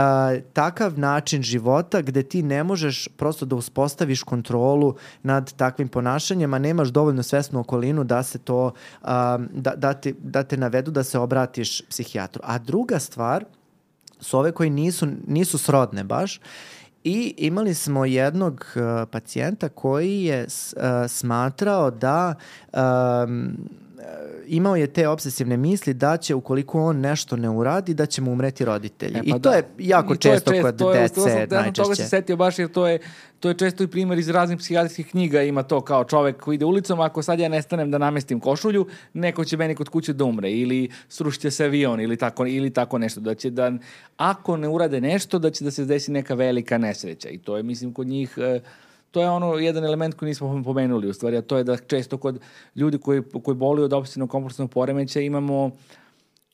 [0.52, 6.58] takav način života gde ti ne možeš prosto da uspostaviš kontrolu nad takvim ponašanjem, a
[6.58, 9.08] nemaš dovoljno svesnu okolinu da se to uh,
[9.52, 12.42] da, da, te, da te navedu da se obratiš psihijatru.
[12.44, 13.44] A druga stvar
[14.20, 16.40] su ove koji nisu, nisu srodne baš
[17.08, 22.34] I imali smo jednog uh, pacijenta koji je uh, smatrao da
[22.72, 23.56] um,
[24.46, 28.32] imao je te obsesivne misli da će ukoliko on nešto ne uradi da će mu
[28.32, 29.16] umreti roditelji.
[29.16, 29.56] E, I pa to da.
[29.56, 31.60] je jako I to je često čest- kod to je- dece to sam- sam Toga
[31.60, 31.94] najčešće.
[31.94, 32.98] se setio baš jer to je,
[33.40, 35.42] to je često i primjer iz raznih psihijatrijskih knjiga.
[35.42, 39.44] Ima to kao čovek koji ide ulicom, ako sad ja nestanem da namestim košulju, neko
[39.44, 42.98] će meni kod kuće da umre ili srušit će se avion ili tako, ili tako
[42.98, 43.20] nešto.
[43.20, 43.72] Da će da,
[44.16, 47.28] ako ne urade nešto, da će da se desi neka velika nesreća.
[47.28, 48.34] I to je, mislim, kod njih...
[48.38, 48.60] e,
[49.10, 52.16] to je ono jedan element koji nismo pomenuli u stvari, a to je da često
[52.16, 52.40] kod
[52.74, 55.70] ljudi koji, koji boluju od obsesivnog kompulsivnog poremeća imamo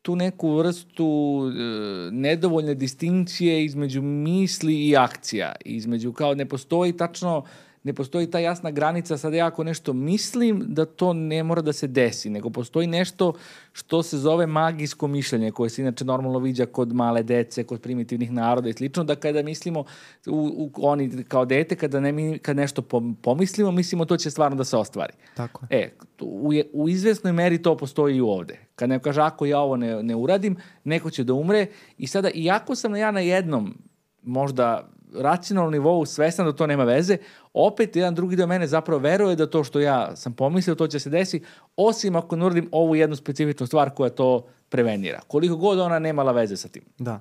[0.03, 5.53] tu neku vrstu e, nedovoljne distinkcije između misli i akcija.
[5.65, 7.45] Između, kao ne postoji tačno,
[7.85, 11.72] ne postoji ta jasna granica, sad ja ako nešto mislim da to ne mora da
[11.72, 13.32] se desi, nego postoji nešto
[13.72, 18.32] što se zove magijsko mišljenje, koje se inače normalno viđa kod male dece, kod primitivnih
[18.32, 19.85] naroda i slično, da kada mislimo,
[20.26, 24.57] u, u, oni kao dete, kada, ne, kad nešto pom- pomislimo, mislimo to će stvarno
[24.57, 25.12] da se ostvari.
[25.35, 25.78] Tako je.
[25.78, 28.59] E, u, u izvesnoj meri to postoji i ovde.
[28.74, 31.66] Kad neko kaže, ako ja ovo ne, ne uradim, neko će da umre.
[31.99, 33.78] I sada, iako sam ja na jednom,
[34.22, 37.17] možda racionalnom nivou svestan da to nema veze,
[37.55, 40.99] opet jedan drugi deo mene zapravo veruje da to što ja sam pomislio, to će
[40.99, 41.43] se desi,
[41.77, 45.21] osim ako ne uradim ovu jednu specifičnu stvar koja to prevenira.
[45.27, 46.83] Koliko god ona nemala veze sa tim.
[46.99, 47.21] Da.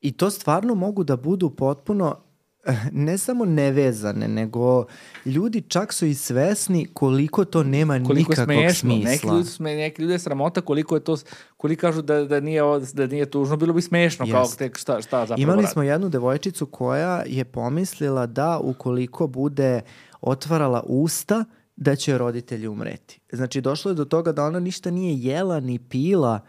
[0.00, 2.16] I to stvarno mogu da budu potpuno
[2.92, 4.84] ne samo nevezane, nego
[5.24, 8.90] ljudi čak su i svesni koliko to nema koliko nikakvog smešno.
[8.90, 9.10] smisla.
[9.10, 11.16] Neki ljudi, sme, neki ljudi je sramota koliko je to,
[11.56, 14.58] koliko kažu da, da, nije, da nije tužno, bilo bi smešno kao Jest.
[14.58, 15.72] tek šta, šta zapravo Imali radi.
[15.72, 19.80] smo jednu devojčicu koja je pomislila da ukoliko bude
[20.20, 21.44] otvarala usta,
[21.76, 23.20] da će roditelji umreti.
[23.32, 26.40] Znači, došlo je do toga da ona ništa nije jela ni pila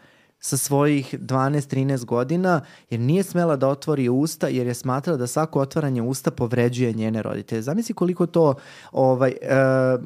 [0.44, 5.60] sa svojih 12-13 godina, jer nije smela da otvori usta, jer je smatrala da svako
[5.60, 7.62] otvaranje usta povređuje njene roditelje.
[7.62, 8.56] Zamisli koliko to
[8.92, 9.98] ovaj, e,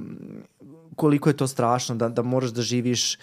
[0.95, 3.19] koliko je to strašno da, da moraš da živiš e,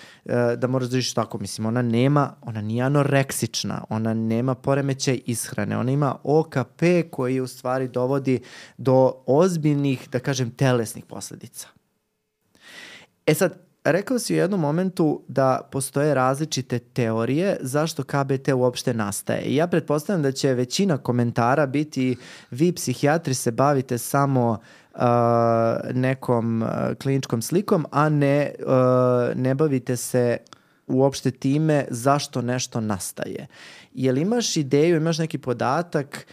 [0.56, 5.78] da moraš da živiš tako mislim ona nema ona nije anoreksična ona nema poremećaj ishrane
[5.78, 8.40] ona ima OKP koji u stvari dovodi
[8.78, 11.68] do ozbiljnih da kažem telesnih posledica
[13.26, 19.42] E sad, rekao si u jednom momentu da postoje različite teorije zašto KBT uopšte nastaje.
[19.42, 22.16] I ja pretpostavljam da će većina komentara biti
[22.50, 24.50] vi psihijatri se bavite samo
[24.94, 25.00] uh,
[25.92, 26.68] nekom uh,
[27.02, 30.36] kliničkom slikom, a ne, uh, ne bavite se
[30.86, 33.46] uopšte time zašto nešto nastaje.
[33.94, 36.26] Jel imaš ideju, imaš neki podatak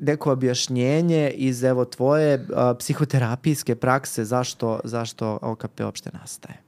[0.00, 6.67] neko objašnjenje iz evo tvoje a, psihoterapijske prakse zašto, zašto OKP uopšte nastaje?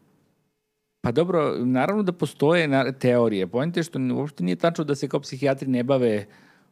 [1.01, 3.46] Pa dobro, naravno da postoje na, teorije.
[3.46, 6.26] Pojente je što uopšte nije tačno da se kao psihijatri ne bave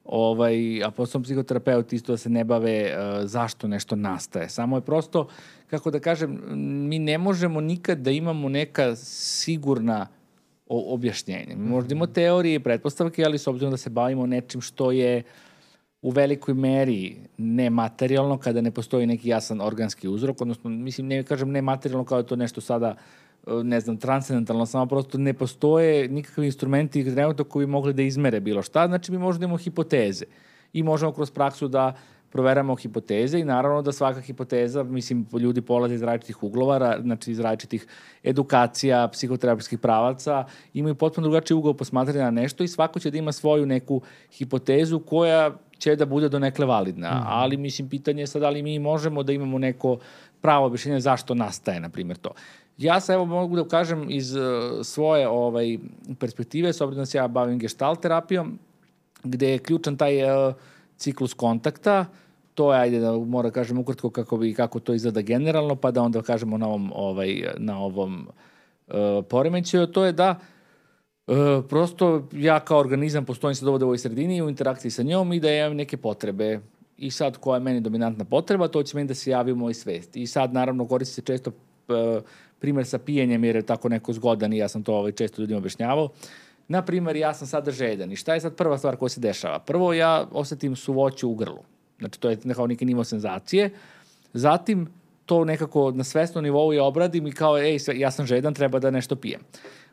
[0.05, 4.49] ovaj, a posao psihoterapeut isto da se ne bave uh, zašto nešto nastaje.
[4.49, 5.29] Samo je prosto,
[5.67, 6.41] kako da kažem,
[6.89, 10.07] mi ne možemo nikad da imamo neka sigurna
[10.67, 11.57] objašnjenja.
[11.57, 15.23] Mi možda imamo teorije i pretpostavke, ali s obzirom da se bavimo nečim što je
[16.03, 21.51] u velikoj meri nematerijalno kada ne postoji neki jasan organski uzrok, odnosno, mislim, ne kažem
[21.51, 22.95] nematerijalno kao je to nešto sada e,
[23.65, 28.41] ne znam, transcendentalno, samo prosto ne postoje nikakvi instrumenti trenutno koji bi mogli da izmere
[28.41, 30.25] bilo šta, znači mi možemo da imamo hipoteze
[30.73, 31.95] i možemo kroz praksu da
[32.31, 37.41] proveramo hipoteze i naravno da svaka hipoteza, mislim, ljudi polaze iz različitih uglovara, znači iz
[37.41, 37.87] različitih
[38.25, 40.45] edukacija, psihoterapijskih pravaca,
[40.75, 44.01] imaju potpuno drugačiji ugao posmatranja na nešto i svako će da ima svoju neku
[44.33, 47.11] hipotezu koja će da bude do nekle validna.
[47.11, 47.25] Mm.
[47.27, 49.99] Ali, mislim, pitanje je sad da li mi možemo da imamo neko
[50.41, 52.31] pravo objašnjenje zašto nastaje, na primjer, to.
[52.79, 54.43] Ja se evo mogu da kažem iz uh,
[54.83, 55.79] svoje ovaj,
[56.19, 58.59] perspektive, s obzirom da se ja bavim gestalt terapijom,
[59.25, 60.55] gde je ključan taj uh,
[60.97, 62.07] ciklus kontakta,
[62.55, 66.03] to je, ajde da mora kažem ukratko kako, bi, kako to izgleda generalno, pa da
[66.03, 68.29] onda kažemo na ovom, ovaj, na ovom
[68.87, 68.95] uh,
[69.29, 70.39] poremećaju, to je da
[71.27, 71.35] uh,
[71.69, 75.41] prosto ja kao organizam postojim se dovode u ovoj sredini u interakciji sa njom i
[75.41, 76.61] da imam neke potrebe.
[76.99, 79.75] I sad koja je meni dominantna potreba, to će meni da se javi u mojoj
[79.75, 80.23] svesti.
[80.23, 81.51] I sad naravno koristi se često
[81.89, 82.23] uh,
[82.59, 85.59] primer sa pijenjem jer je tako neko zgodan i ja sam to ovaj, često ljudima
[85.59, 86.09] objašnjavao.
[86.69, 89.59] Na primer, ja sam sada žedan i šta je sad prva stvar koja se dešava?
[89.59, 91.63] Prvo, ja osetim suvoću u grlu.
[91.99, 93.71] Znači, to je nekao neki nivo senzacije.
[94.33, 94.89] Zatim,
[95.27, 98.91] to nekako na svesnom nivou ja obradim i kao, ej, ja sam žedan, treba da
[98.91, 99.41] nešto pijem.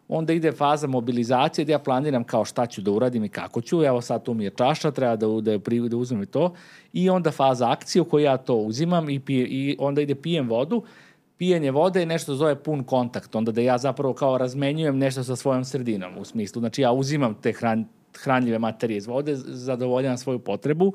[0.08, 3.84] Onda ide faza mobilizacije gde ja planiram kao šta ću da uradim i kako ću.
[3.84, 5.58] Evo sad tu mi je čaša, treba da, da,
[5.90, 6.54] da uzmem i to.
[6.94, 10.50] I onda faza akcije u kojoj ja to uzimam i, pije, i onda ide pijem
[10.50, 10.84] vodu
[11.38, 15.36] pijenje vode je nešto zove pun kontakt, onda da ja zapravo kao razmenjujem nešto sa
[15.36, 17.86] svojom sredinom, u smislu, znači ja uzimam te hran,
[18.24, 20.94] hranljive materije iz vode, zadovoljam svoju potrebu,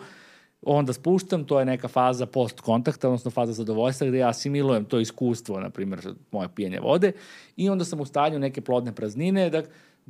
[0.62, 5.00] onda spuštam, to je neka faza post kontakta, odnosno faza zadovoljstva gde ja asimilujem to
[5.00, 7.12] iskustvo, na primjer, moje pijenje vode
[7.56, 9.62] i onda sam u stanju neke plodne praznine, da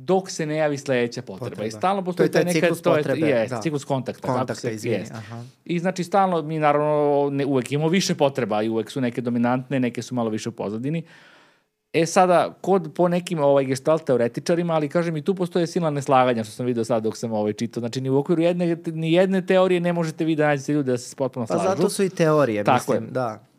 [0.05, 1.49] dok se ne javi sledeća potreba.
[1.49, 1.67] potreba.
[1.67, 3.27] I stalno postoji to je taj ciklus to je, potrebe.
[3.27, 3.61] Je, da.
[3.61, 4.27] ciklus kontakta.
[4.27, 5.05] Kontakta, se, izvini.
[5.11, 5.43] Aha.
[5.65, 9.79] I znači stalno mi naravno ne, uvek imamo više potreba i uvek su neke dominantne,
[9.79, 11.03] neke su malo više u pozadini.
[11.93, 16.43] E sada, kod po nekim ovaj, gestalt teoretičarima, ali kažem i tu postoje silna neslaganja
[16.43, 17.81] što sam vidio sad dok sam ovaj čitao.
[17.81, 20.97] Znači, ni u okviru jedne, ni jedne teorije ne možete vi da nađete ljude da
[20.97, 21.63] se potpuno slažu.
[21.63, 23.11] Pa zato su i teorije, Tako mislim, je.
[23.11, 23.50] da.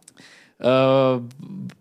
[0.62, 1.22] Uh,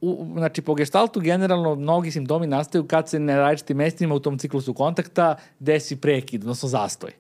[0.02, 4.38] u, znači, po gestaltu generalno mnogi simptomi nastaju kad se na različitim mestima u tom
[4.38, 7.12] ciklusu kontakta desi prekid, odnosno zastoj.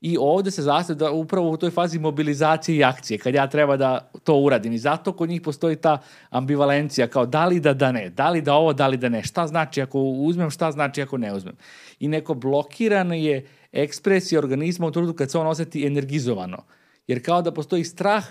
[0.00, 3.76] I ovde se zastoj da upravo u toj fazi mobilizacije i akcije, kad ja treba
[3.76, 4.72] da to uradim.
[4.72, 5.98] I zato kod njih postoji ta
[6.30, 9.22] ambivalencija, kao da li da da ne, da li da ovo, da li da ne.
[9.22, 11.56] Šta znači ako uzmem, šta znači ako ne uzmem.
[12.00, 16.64] I neko blokirano je ekspresija organizma u trudu kad se on oseti energizovano.
[17.06, 18.24] Jer kao da postoji strah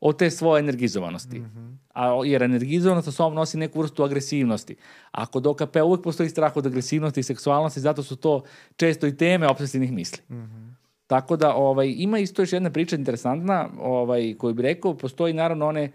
[0.00, 1.38] od te svoje energizovanosti.
[1.38, 1.76] Mm -hmm.
[1.94, 4.76] A, jer energizovanost sa sobom nosi neku vrstu agresivnosti.
[5.10, 8.42] A kod OKP uvek postoji strah od agresivnosti i seksualnosti, zato su to
[8.76, 10.22] često i teme obsesivnih misli.
[10.28, 10.70] Mm -hmm.
[11.06, 15.66] Tako da ovaj, ima isto još jedna priča interesantna ovaj, koju bih rekao, postoji naravno
[15.66, 15.92] one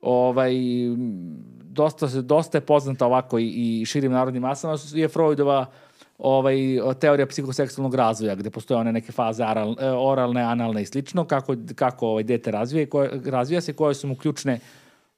[0.00, 0.52] ovaj,
[1.62, 5.85] dosta, dosta je poznata ovako i, i širim narodnim masama, je Freudova uh,
[6.18, 6.56] ovaj,
[7.00, 11.56] teorija psihoseksualnog razvoja, gde postoje one neke faze oral, e, oralne, analne i slično, kako,
[11.74, 14.58] kako ovaj, dete razvije, koje, razvija se, koje su mu ključne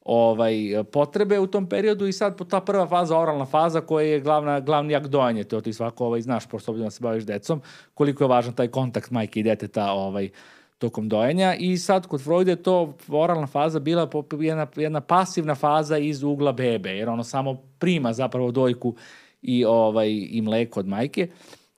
[0.04, 0.54] ovaj,
[0.92, 4.94] potrebe u tom periodu i sad ta prva faza, oralna faza koja je glavna, glavni
[4.94, 7.62] akt dojanje, to ti svako ovaj, znaš, pošto da se baviš decom,
[7.94, 10.30] koliko je važan taj kontakt majke i deteta ovaj,
[10.78, 15.98] tokom dojenja i sad kod Freuda je to oralna faza bila jedna, jedna pasivna faza
[15.98, 18.94] iz ugla bebe, jer ono samo prima zapravo dojku
[19.42, 21.28] i, ovaj, i mleko od majke.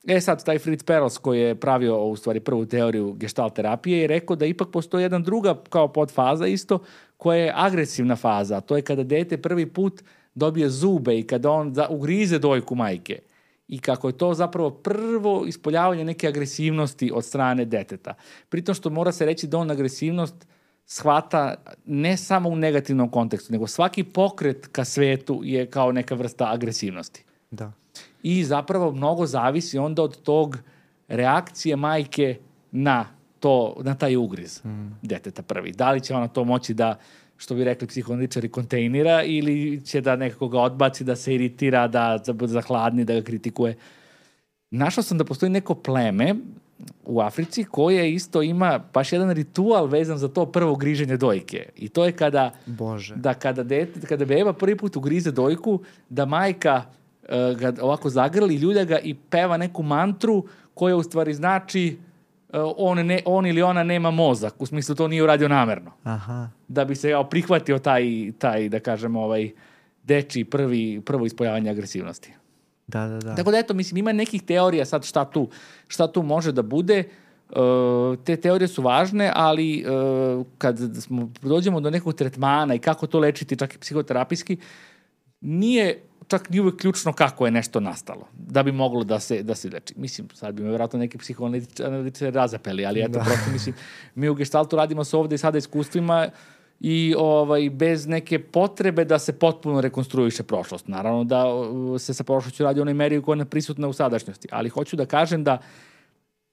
[0.08, 4.06] E sad, taj Fritz Perls koji je pravio u stvari prvu teoriju gestalt terapije je
[4.06, 6.78] rekao da ipak postoji jedna druga kao podfaza isto
[7.16, 8.60] koja je agresivna faza.
[8.60, 10.02] To je kada dete prvi put
[10.34, 13.18] dobije zube i kada on ugrize dojku majke
[13.68, 18.14] i kako je to zapravo prvo ispoljavanje neke agresivnosti od strane deteta.
[18.48, 20.46] Pritom što mora se reći da on agresivnost
[20.86, 21.54] shvata
[21.86, 27.24] ne samo u negativnom kontekstu, nego svaki pokret ka svetu je kao neka vrsta agresivnosti.
[27.50, 27.72] Da.
[28.22, 30.58] I zapravo mnogo zavisi onda od tog
[31.08, 32.36] reakcije majke
[32.72, 33.06] na
[33.40, 34.98] to, na taj ugriz mm.
[35.02, 35.72] deteta prvi.
[35.72, 36.98] Da li će ona to moći da
[37.36, 42.20] što bi rekli psihoanalitičari, kontejnira ili će da nekako ga odbaci, da se iritira, da,
[42.32, 43.76] bude zahladni, da ga kritikuje.
[44.70, 46.34] Našao sam da postoji neko pleme
[47.04, 51.68] u Africi koje isto ima baš jedan ritual vezan za to prvo griženje dojke.
[51.76, 53.14] I to je kada Bože.
[53.16, 56.84] da kada dete, kada beba prvi put ugrize dojku, da majka
[57.58, 61.98] ga ovako zagrli, ljulja ga i peva neku mantru koja u stvari znači
[62.48, 65.92] uh, on, ne, on ili ona nema mozak, u smislu to nije uradio namerno.
[66.04, 66.48] Aha.
[66.68, 69.50] Da bi se ja, prihvatio taj, taj, da kažem, ovaj,
[70.02, 72.32] deči prvi, prvo ispoljavanje agresivnosti.
[72.86, 73.34] Da, da, da.
[73.34, 75.48] Tako da, eto, mislim, ima nekih teorija sad šta tu,
[75.88, 77.04] šta tu može da bude.
[77.50, 83.06] Uh, te teorije su važne, ali uh, kad smo, dođemo do nekog tretmana i kako
[83.06, 84.56] to lečiti, čak i psihoterapijski,
[85.40, 89.54] nije čak ni uvek ključno kako je nešto nastalo, da bi moglo da se, da
[89.54, 89.94] se leči.
[89.96, 93.24] Mislim, sad bi me vratno neki psihoanalitičari razapeli, ali eto, da.
[93.24, 93.74] prosto mislim,
[94.14, 96.28] mi u gestaltu radimo se ovde i sada iskustvima
[96.80, 100.88] i ovaj, bez neke potrebe da se potpuno rekonstruiše prošlost.
[100.88, 101.44] Naravno da
[101.98, 105.06] se sa prošlošću radi u onoj meri koja je prisutna u sadašnjosti, ali hoću da
[105.06, 105.58] kažem da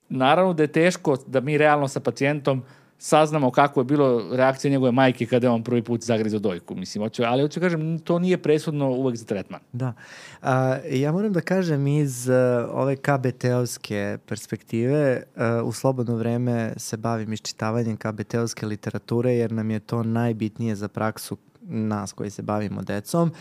[0.09, 2.65] naravno da je teško da mi realno sa pacijentom uh,
[2.99, 6.75] saznamo kako je bilo reakcija njegove majke kada je on prvi put zagrizao dojku.
[6.75, 9.61] Mislim, hoću, ali hoću kažem, to nije presudno uvek za tretman.
[9.73, 9.93] Da.
[10.41, 12.35] A, ja moram da kažem iz uh,
[12.71, 19.79] ove KBT-ovske perspektive, uh, u slobodno vreme se bavim iščitavanjem KBT-ovske literature jer nam je
[19.79, 21.37] to najbitnije za praksu
[21.69, 23.31] nas koji se bavimo decom,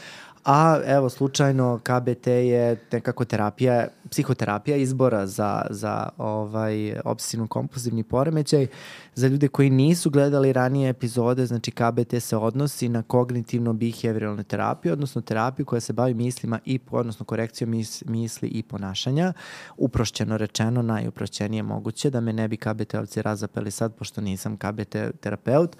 [0.47, 8.67] a evo slučajno KBT je nekako terapija, psihoterapija izbora za, za ovaj obsesivno kompulsivni poremećaj.
[9.15, 14.93] Za ljude koji nisu gledali ranije epizode, znači KBT se odnosi na kognitivno behavioralnu terapiju,
[14.93, 19.33] odnosno terapiju koja se bavi mislima i odnosno korekcijom mis, misli i ponašanja.
[19.77, 25.77] Uprošćeno rečeno, najuprošćenije moguće da me ne bi KBT-ovci razapeli sad pošto nisam KBT terapeut,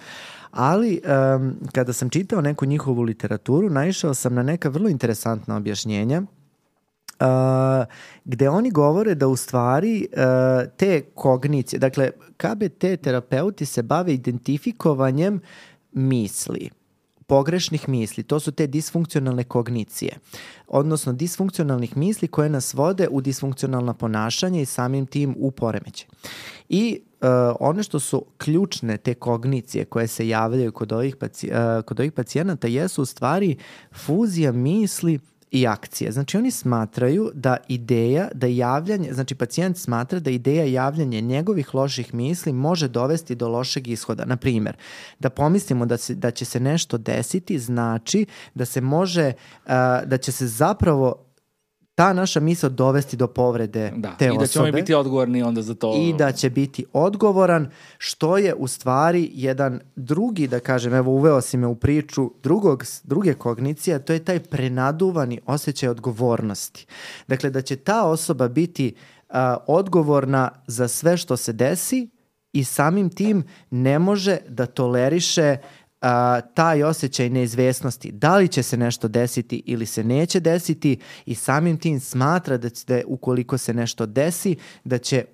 [0.51, 1.01] ali
[1.35, 6.23] um, kada sam čitao neku njihovu literaturu, naišao sam na neka vrlo interesantna objašnjenja
[7.19, 7.85] Uh,
[8.25, 15.41] gde oni govore da u stvari uh, te kognicije, dakle KBT terapeuti se bave identifikovanjem
[15.91, 16.69] misli
[17.27, 20.17] pogrešnih misli, to su te disfunkcionalne kognicije,
[20.67, 26.05] odnosno disfunkcionalnih misli koje nas vode u disfunkcionalna ponašanja i samim tim u poremeće.
[26.69, 27.27] I uh,
[27.59, 32.11] one što su ključne te kognicije koje se javljaju kod ovih, paci, uh, kod ovih
[32.11, 33.57] pacijenata jesu u stvari
[33.93, 35.19] fuzija misli
[35.51, 36.11] i akcije.
[36.11, 42.13] Znači oni smatraju da ideja, da javljanje, znači pacijent smatra da ideja javljanja njegovih loših
[42.13, 44.25] misli može dovesti do lošeg ishoda.
[44.25, 44.77] Na primer,
[45.19, 49.33] da pomislimo da, se, da će se nešto desiti znači da se može,
[49.65, 49.71] uh,
[50.05, 51.26] da će se zapravo
[51.97, 54.43] ta naša misla dovesti do povrede Da, te i osobe.
[54.43, 55.93] da ćemo mi biti odgovorni onda za to.
[55.97, 61.41] I da će biti odgovoran, što je u stvari jedan drugi, da kažem, evo uveo
[61.41, 66.85] si me u priču drugog, druge kognicije, to je taj prenaduvani osjećaj odgovornosti.
[67.27, 68.95] Dakle, da će ta osoba biti
[69.29, 72.09] a, odgovorna za sve što se desi
[72.53, 75.57] i samim tim ne može da toleriše
[76.01, 81.35] a, taj osjećaj neizvesnosti, da li će se nešto desiti ili se neće desiti i
[81.35, 85.25] samim tim smatra da, će, da ukoliko se nešto desi, da će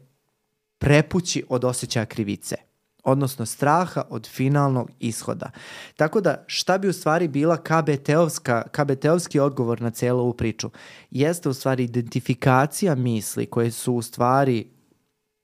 [0.77, 2.55] prepući od osjećaja krivice
[3.03, 5.51] odnosno straha od finalnog ishoda.
[5.95, 10.69] Tako da šta bi u stvari bila KBT-ovska, KBT-ovski odgovor na celu ovu priču?
[11.11, 14.67] Jeste u stvari identifikacija misli koje su u stvari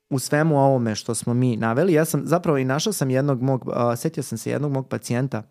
[0.10, 1.94] u svemu ovome što smo mi naveli.
[1.94, 5.44] Ja sam zapravo i našao sam jednog mog, uh, setio sam se jednog mog pacijenta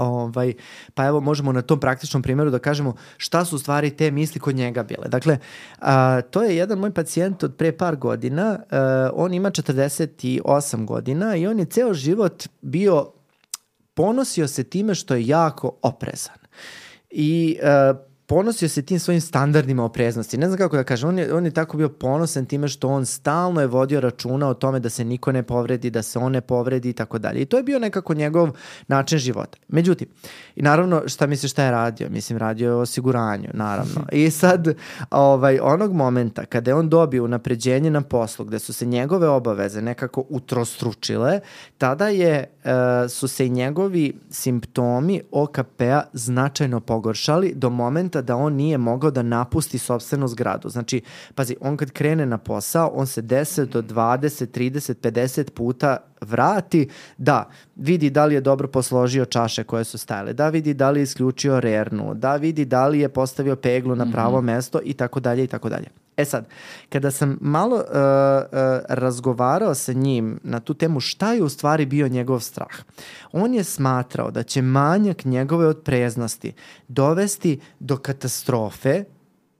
[0.00, 0.54] Ovaj,
[0.94, 4.54] pa evo možemo na tom praktičnom primjeru da kažemo šta su stvari te misli kod
[4.54, 5.08] njega bile.
[5.08, 5.38] Dakle,
[5.78, 11.36] a, to je jedan moj pacijent od pre par godina, a, on ima 48 godina
[11.36, 13.12] i on je ceo život bio,
[13.94, 16.38] ponosio se time što je jako oprezan.
[17.10, 17.94] I a,
[18.30, 20.38] ponosio se tim svojim standardima opreznosti.
[20.38, 23.06] Ne znam kako da kažem, on je, on je tako bio ponosan time što on
[23.06, 26.40] stalno je vodio računa o tome da se niko ne povredi, da se on ne
[26.40, 27.40] povredi i tako dalje.
[27.40, 28.50] I to je bio nekako njegov
[28.88, 29.58] način života.
[29.68, 30.08] Međutim,
[30.56, 32.08] i naravno, šta misliš šta je radio?
[32.10, 34.06] Mislim, radio je o osiguranju, naravno.
[34.12, 34.74] I sad,
[35.10, 39.82] ovaj, onog momenta kada je on dobio napređenje na poslu, gde su se njegove obaveze
[39.82, 41.40] nekako utrostručile,
[41.78, 42.70] tada je, uh,
[43.10, 49.22] su se i njegovi simptomi OKP-a značajno pogoršali do momenta da on nije mogao da
[49.22, 50.68] napusti sobstvenu zgradu.
[50.68, 51.00] Znači,
[51.34, 56.88] pazi, on kad krene na posao, on se 10 do 20, 30, 50 puta vrati,
[57.18, 61.00] da vidi da li je dobro posložio čaše koje su stajale, da vidi da li
[61.00, 64.54] je isključio rernu, da vidi da li je postavio peglu na pravo mm -hmm.
[64.54, 65.86] mesto i tako dalje i tako dalje.
[66.16, 66.48] E sad,
[66.88, 67.88] kada sam malo uh, uh,
[68.88, 72.74] razgovarao sa njim na tu temu šta je u stvari bio njegov strah,
[73.32, 76.52] on je smatrao da će manjak njegove odpreznosti
[76.88, 79.04] dovesti do katastrofe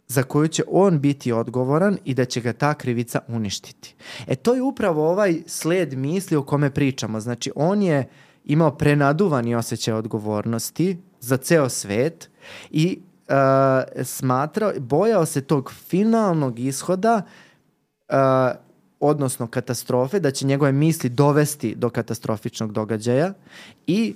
[0.09, 3.95] za koju će on biti odgovoran i da će ga ta krivica uništiti.
[4.27, 7.21] E to je upravo ovaj sled misli o kome pričamo.
[7.21, 8.09] Znači on je
[8.45, 12.31] imao prenaduvani osjećaj odgovornosti za ceo svet
[12.71, 13.01] i
[13.31, 17.23] uh, smatrao, bojao se tog finalnog ishoda
[18.09, 18.15] uh,
[19.01, 23.33] odnosno katastrofe, da će njegove misli dovesti do katastrofičnog događaja
[23.87, 24.15] i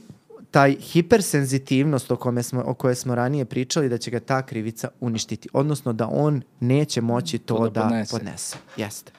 [0.51, 4.89] taj hipersenzitivnost o, kome smo, o kojoj smo ranije pričali da će ga ta krivica
[5.01, 8.11] uništiti, odnosno da on neće moći to, To da da, podnese.
[8.11, 8.57] podnese.
[8.77, 9.13] Jeste.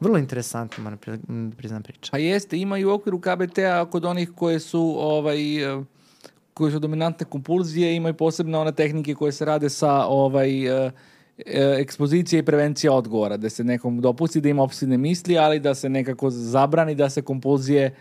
[0.00, 2.10] Vrlo interesantno, moram pri- priznam priča.
[2.10, 5.38] Pa jeste, ima i u okviru KBT-a kod onih koje su ovaj
[6.60, 10.90] koje su dominantne kompulzije, ima i posebne one tehnike koje se rade sa ovaj eh,
[11.38, 15.74] eh, ekspozicije i prevencija odgovora, da se nekom dopusti da ima opsidne misli, ali da
[15.74, 17.94] se nekako zabrani da se kompulzije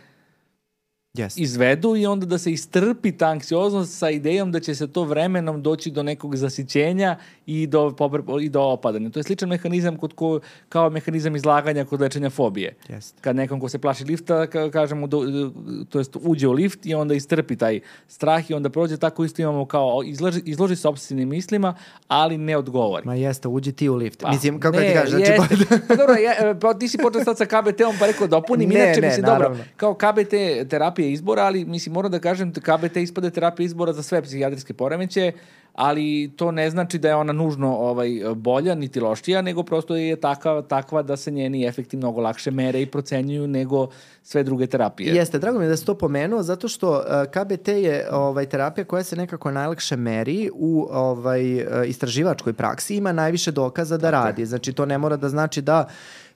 [1.14, 1.42] Jeste.
[1.42, 5.62] izvedu i onda da se istrpi ta anksioznost sa idejom da će se to vremenom
[5.64, 7.96] doći do nekog zasićenja i do,
[8.42, 9.10] i do opadanja.
[9.10, 10.40] To je sličan mehanizam kod ko,
[10.70, 12.76] kao mehanizam izlaganja kod lečenja fobije.
[12.90, 13.18] Jeste.
[13.22, 15.52] Kad nekom ko se plaši lifta, ka, kažemo, do,
[15.90, 19.42] to jest uđe u lift i onda istrpi taj strah i onda prođe, tako isto
[19.42, 21.76] imamo kao izloži, izloži se obsesivnim mislima,
[22.08, 23.06] ali ne odgovori.
[23.06, 24.20] Ma jeste, uđi ti u lift.
[24.22, 25.78] Pa, Mislim, kako ne, ti kažeš, znači, jeste.
[25.88, 29.02] pa dobro, ja, pa ti si počeo sad sa KBT-om pa rekao dopuni, Ne, inače,
[29.02, 29.64] ne, mislim, dobro, naravno.
[29.78, 30.34] kao KBT
[30.70, 34.74] terapija terapija izbora, ali mislim, moram da kažem, KBT ispade terapija izbora za sve psihijatrijske
[34.74, 35.32] poremeće,
[35.80, 40.16] ali to ne znači da je ona nužno ovaj bolja niti lošija, nego prosto je
[40.16, 43.88] takva, takva da se njeni efekti mnogo lakše mere i procenjuju nego
[44.24, 45.16] sve druge terapije.
[45.16, 48.86] Jeste, drago mi je da si to pomenuo, zato što uh, KBT je ovaj, terapija
[48.86, 54.46] koja se nekako najlakše meri u ovaj, uh, istraživačkoj praksi, ima najviše dokaza da radi.
[54.46, 55.86] Znači, to ne mora da znači da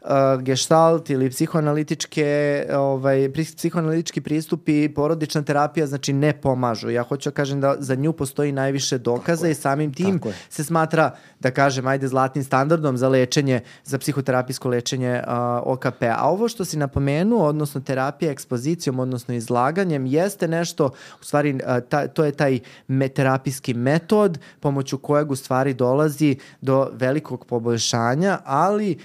[0.01, 0.09] uh,
[0.41, 6.89] gestalt ili psihoanalitičke ovaj psihoanalitički pristupi porodična terapija znači ne pomažu.
[6.89, 10.19] Ja hoću da kažem da za nju postoji najviše dokaza i samim tim
[10.49, 16.03] se smatra da kažem ajde zlatnim standardom za lečenje za psihoterapijsko lečenje uh, OKP.
[16.03, 20.86] A ovo što si napomenuo odnosno terapija ekspozicijom odnosno izlaganjem jeste nešto
[21.21, 21.59] u stvari uh,
[21.89, 28.39] ta, to je taj me, terapijski metod pomoću kojeg u stvari dolazi do velikog poboljšanja,
[28.45, 28.97] ali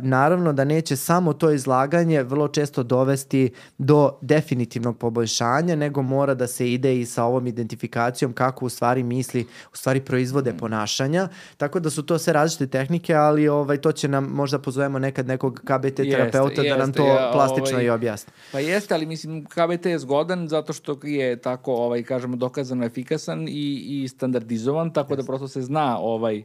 [0.00, 6.46] naravno da neće samo to izlaganje vrlo često dovesti do definitivnog poboljšanja, nego mora da
[6.46, 11.28] se ide i sa ovom identifikacijom kako u stvari misli, u stvari proizvode ponašanja.
[11.56, 15.26] Tako da su to sve različite tehnike, ali ovaj to će nam možda pozovemo nekad
[15.26, 18.32] nekog KBT terapeuta jeste, da nam to ja, plastično ovaj, i objasni.
[18.52, 23.48] Pa jeste, ali mislim KBT je zgodan zato što je tako ovaj kažemo dokazano efikasan
[23.48, 25.22] i i standardizovan, tako da jeste.
[25.22, 26.42] da prosto se zna ovaj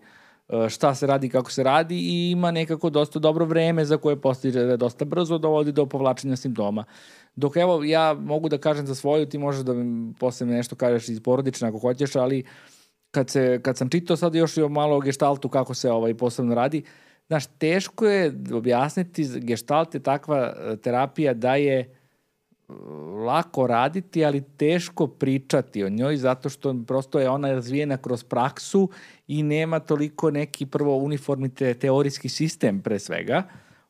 [0.69, 4.63] šta se radi, kako se radi i ima nekako dosta dobro vreme za koje postiže
[4.63, 6.83] da dosta brzo dovodi do povlačenja simptoma.
[7.35, 11.09] Dok evo, ja mogu da kažem za svoju, ti možeš da mi posle nešto kažeš
[11.09, 12.43] iz porodične ako hoćeš, ali
[13.11, 16.55] kad, se, kad sam čitao sad još i malo o geštaltu kako se ovaj posebno
[16.55, 16.83] radi,
[17.27, 22.02] znaš, teško je objasniti, geštalt je takva e, terapija da je
[23.25, 28.89] lako raditi, ali teško pričati o njoj zato što prosto je ona razvijena kroz praksu
[29.27, 33.43] i nema toliko neki prvo uniformni te, teorijski sistem pre svega.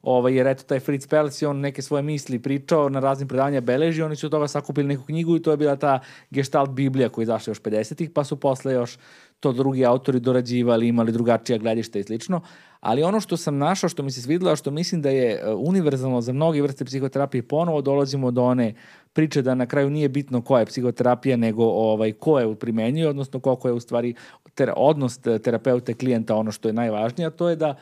[0.03, 3.61] Ovaj, jer eto taj Fritz Perls je on neke svoje misli pričao na raznim predavanja
[3.61, 7.09] beleži, oni su od toga sakupili neku knjigu i to je bila ta Gestalt Biblija
[7.09, 8.97] koja je izašla još 50-ih, pa su posle još
[9.43, 12.41] to drugi autori dorađivali, imali drugačija gledišta i slično.
[12.79, 16.21] Ali ono što sam našao, što mi se svidilo, što mislim da je e, univerzalno
[16.21, 18.73] za mnoge vrste psihoterapije, ponovo dolazimo do one
[19.13, 23.39] priče da na kraju nije bitno koja je psihoterapija, nego ovaj, ko je primenjuje, odnosno
[23.39, 24.13] koliko je u stvari
[24.55, 27.75] ter, odnos terapeuta i klijenta ono što je najvažnije, a to je da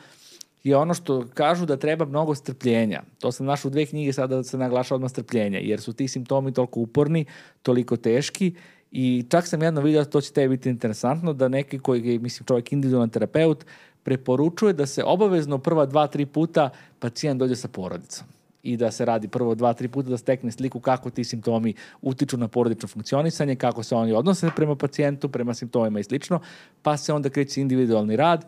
[0.64, 3.02] je ono što kažu da treba mnogo strpljenja.
[3.20, 6.08] To sam našao u dve knjige sada da se naglaša odmah strpljenja, jer su ti
[6.08, 7.24] simptomi toliko uporni,
[7.62, 8.54] toliko teški
[8.92, 12.46] i čak sam jedno vidio, to će tebi biti interesantno, da neki koji je, mislim,
[12.46, 13.64] čovjek individualan terapeut,
[14.02, 18.26] preporučuje da se obavezno prva dva, tri puta pacijent dođe sa porodicom.
[18.62, 22.36] I da se radi prvo dva, tri puta da stekne sliku kako ti simptomi utiču
[22.36, 26.40] na porodično funkcionisanje, kako se oni odnose prema pacijentu, prema simptomima i slično,
[26.82, 28.44] pa se onda kreće individualni rad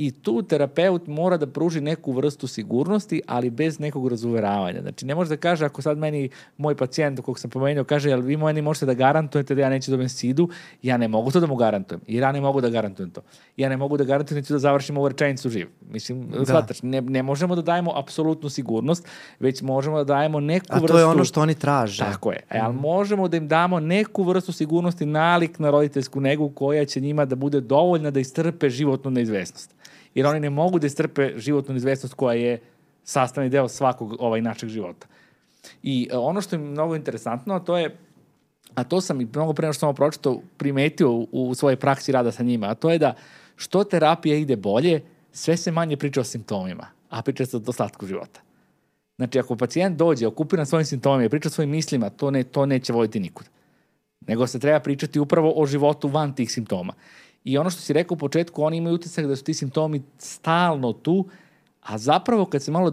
[0.00, 4.80] i tu terapeut mora da pruži neku vrstu sigurnosti, ali bez nekog razuveravanja.
[4.80, 8.20] Znači, ne može da kaže, ako sad meni moj pacijent, kog sam pomenuo, kaže, jel
[8.20, 10.48] vi meni možete da garantujete da ja neću dobijem sidu,
[10.82, 13.20] ja ne mogu to da mu garantujem, jer ja ne mogu da garantujem to.
[13.56, 15.68] Ja ne mogu da garantujem da završim ovu rečenicu živ.
[15.90, 16.44] Mislim, da.
[16.46, 19.08] shvataš, ne, ne možemo da dajemo apsolutnu sigurnost,
[19.40, 20.84] već možemo da dajemo neku vrstu...
[20.84, 22.04] A to je ono što oni traže.
[22.04, 22.38] Tako je.
[22.38, 22.56] Mm.
[22.60, 27.24] Ali možemo da im damo neku vrstu sigurnosti, nalik na roditeljsku negu koja će njima
[27.24, 29.80] da bude dovoljna da istrpe životnu neizvesnost
[30.14, 32.60] jer oni ne mogu da istrpe životnu izvestnost koja je
[33.04, 35.06] sastavni deo svakog ovaj našeg života.
[35.82, 37.96] I uh, ono što je mnogo interesantno, to je
[38.74, 42.32] a to sam i mnogo pre što sam pročitao primetio u, u svojoj praksi rada
[42.32, 43.14] sa njima, a to je da
[43.56, 45.02] što terapija ide bolje,
[45.32, 48.40] sve se manje priča o simptomima, a priča se o slatku života.
[49.16, 52.66] Znači, ako pacijent dođe, okupiran svojim simptomima i priča o svojim mislima, to, ne, to
[52.66, 53.46] neće voditi nikud.
[54.26, 56.92] Nego se treba pričati upravo o životu van tih simptoma.
[57.44, 60.92] I ono što si rekao u početku, oni imaju utisak da su ti simptomi stalno
[60.92, 61.26] tu,
[61.82, 62.90] a zapravo kad se malo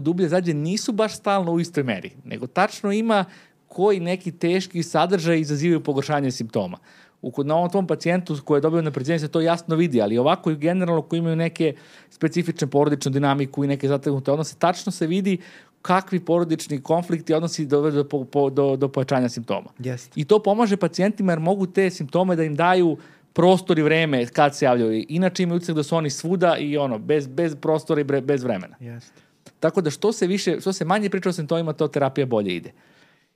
[0.00, 3.24] dublje zađe nisu baš stalno u istoj meri, nego tačno ima
[3.68, 6.78] koji neki teški sadržaj izazivaju pogoršanje simptoma.
[7.22, 10.50] U, na ovom tom pacijentu koji je dobio napređenje se to jasno vidi, ali ovako
[10.50, 11.74] i generalno koji imaju neke
[12.10, 15.38] specifične porodične dinamiku i neke zategnute odnose, tačno se vidi
[15.82, 19.70] kakvi porodični konflikti odnosi do, do, do, do, do pojačanja simptoma.
[19.78, 20.10] Yes.
[20.14, 22.98] I to pomaže pacijentima jer mogu te simptome da im daju uh,
[23.32, 25.04] prostor i vreme kad se javljaju.
[25.08, 28.42] Inače imaju utisak da su oni svuda i ono, bez, bez prostora i bre, bez
[28.42, 28.76] vremena.
[28.80, 29.20] Jeste.
[29.60, 32.72] Tako da što se više, što se manje priča o simptomima, to terapija bolje ide.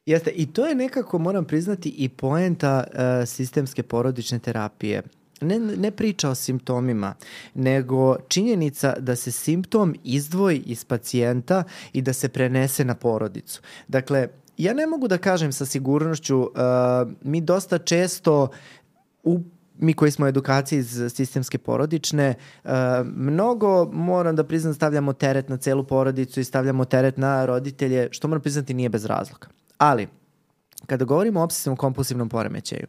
[0.07, 5.03] Jeste, i to je nekako, moram priznati, i poenta uh, sistemske porodične terapije.
[5.40, 7.14] Ne, ne priča o simptomima,
[7.55, 13.62] nego činjenica da se simptom izdvoji iz pacijenta i da se prenese na porodicu.
[13.88, 14.28] Dakle,
[14.59, 16.49] ja ne mogu da kažem sa sigurnošću, uh,
[17.22, 18.49] mi dosta često
[19.22, 19.40] u
[19.83, 22.34] mi koji smo edukaciji iz sistemske porodične,
[22.64, 22.71] uh,
[23.04, 28.29] mnogo, moram da priznam, stavljamo teret na celu porodicu i stavljamo teret na roditelje, što
[28.29, 29.49] moram priznati nije bez razloga.
[29.79, 30.09] Ali,
[30.87, 32.87] kada govorimo o obsesivnom kompulsivnom poremećaju,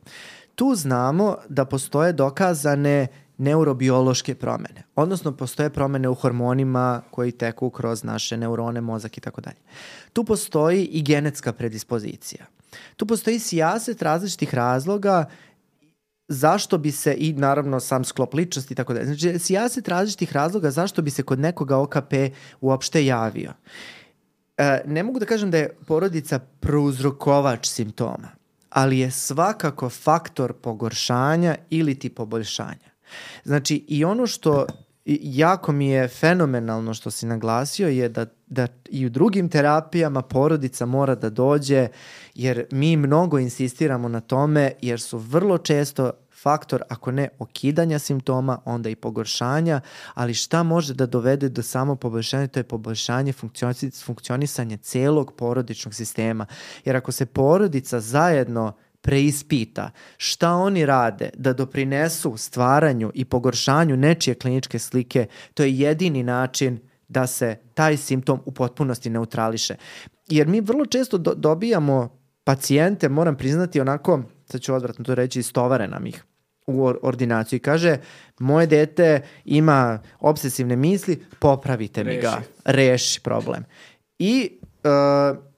[0.55, 3.07] tu znamo da postoje dokazane
[3.37, 9.41] neurobiološke promene, odnosno postoje promene u hormonima koji teku kroz naše neurone, mozak i tako
[9.41, 9.57] dalje.
[10.13, 12.45] Tu postoji i genetska predispozicija.
[12.97, 15.25] Tu postoji sijaset različitih razloga
[16.27, 20.71] zašto bi se, i naravno sam sklop ličnosti i tako dalje, znači sijaset različitih razloga
[20.71, 22.13] zašto bi se kod nekoga OKP
[22.61, 23.53] uopšte javio.
[24.57, 28.29] E, ne mogu da kažem da je porodica prouzrokovač simptoma,
[28.69, 32.93] ali je svakako faktor pogoršanja ili ti poboljšanja.
[33.43, 34.65] Znači i ono što
[35.05, 40.85] jako mi je fenomenalno što si naglasio je da, da i u drugim terapijama porodica
[40.85, 41.87] mora da dođe
[42.35, 46.11] jer mi mnogo insistiramo na tome jer su vrlo često
[46.43, 49.81] faktor, ako ne okidanja simptoma, onda i pogoršanja,
[50.13, 53.33] ali šta može da dovede do samo poboljšanja, to je poboljšanje
[54.05, 56.45] funkcionisanja celog porodičnog sistema.
[56.85, 58.73] Jer ako se porodica zajedno
[59.03, 66.23] preispita šta oni rade da doprinesu stvaranju i pogoršanju nečije kliničke slike, to je jedini
[66.23, 69.75] način da se taj simptom u potpunosti neutrališe.
[70.27, 75.39] Jer mi vrlo često do dobijamo pacijente, moram priznati onako, sad ću odvratno to reći,
[75.39, 76.23] istovare nam ih
[76.67, 77.97] u ordinaciju i kaže
[78.39, 83.65] moje dete ima obsesivne misli, popravite mi ga, reši problem.
[84.19, 85.52] I uh,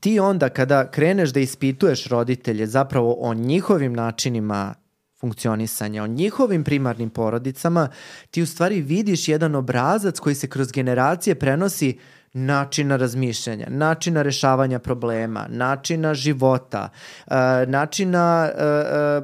[0.00, 4.74] ti onda kada kreneš da ispituješ roditelje zapravo o njihovim načinima
[5.20, 7.88] funkcionisanja, o njihovim primarnim porodicama,
[8.30, 11.98] ti u stvari vidiš jedan obrazac koji se kroz generacije prenosi
[12.32, 16.88] načina razmišljanja, načina rešavanja problema, načina života,
[17.26, 17.32] uh,
[17.66, 18.60] načina uh,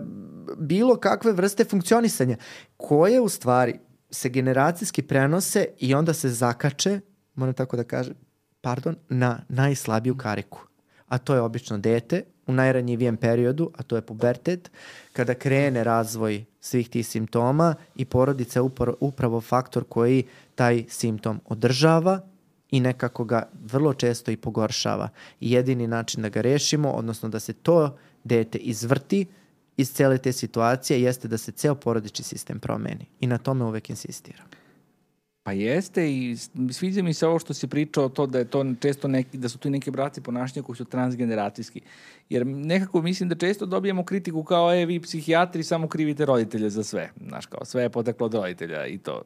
[0.00, 2.36] uh, bilo kakve vrste funkcionisanja,
[2.76, 3.78] koje u stvari
[4.10, 7.00] se generacijski prenose i onda se zakače,
[7.34, 8.14] moram tako da kažem,
[8.66, 10.60] pardon, na najslabiju kariku.
[11.08, 14.70] A to je obično dete u najranjivijem periodu, a to je pubertet,
[15.12, 18.64] kada krene razvoj svih tih simptoma i porodica je
[19.00, 20.24] upravo faktor koji
[20.54, 22.20] taj simptom održava
[22.70, 25.08] i nekako ga vrlo često i pogoršava.
[25.40, 29.26] I jedini način da ga rešimo, odnosno da se to dete izvrti
[29.76, 33.06] iz cele te situacije, jeste da se ceo porodični sistem promeni.
[33.20, 34.55] I na tome uvek insistiram.
[35.46, 36.36] Pa jeste i
[36.72, 39.58] sviđa mi se ovo što si pričao to da je to često neki, da su
[39.58, 41.80] tu neki braci ponašanja koji su transgeneracijski.
[42.28, 46.84] Jer nekako mislim da često dobijamo kritiku kao e vi psihijatri samo krivite roditelje za
[46.84, 47.10] sve.
[47.28, 49.22] Znaš kao sve je poteklo od roditelja i to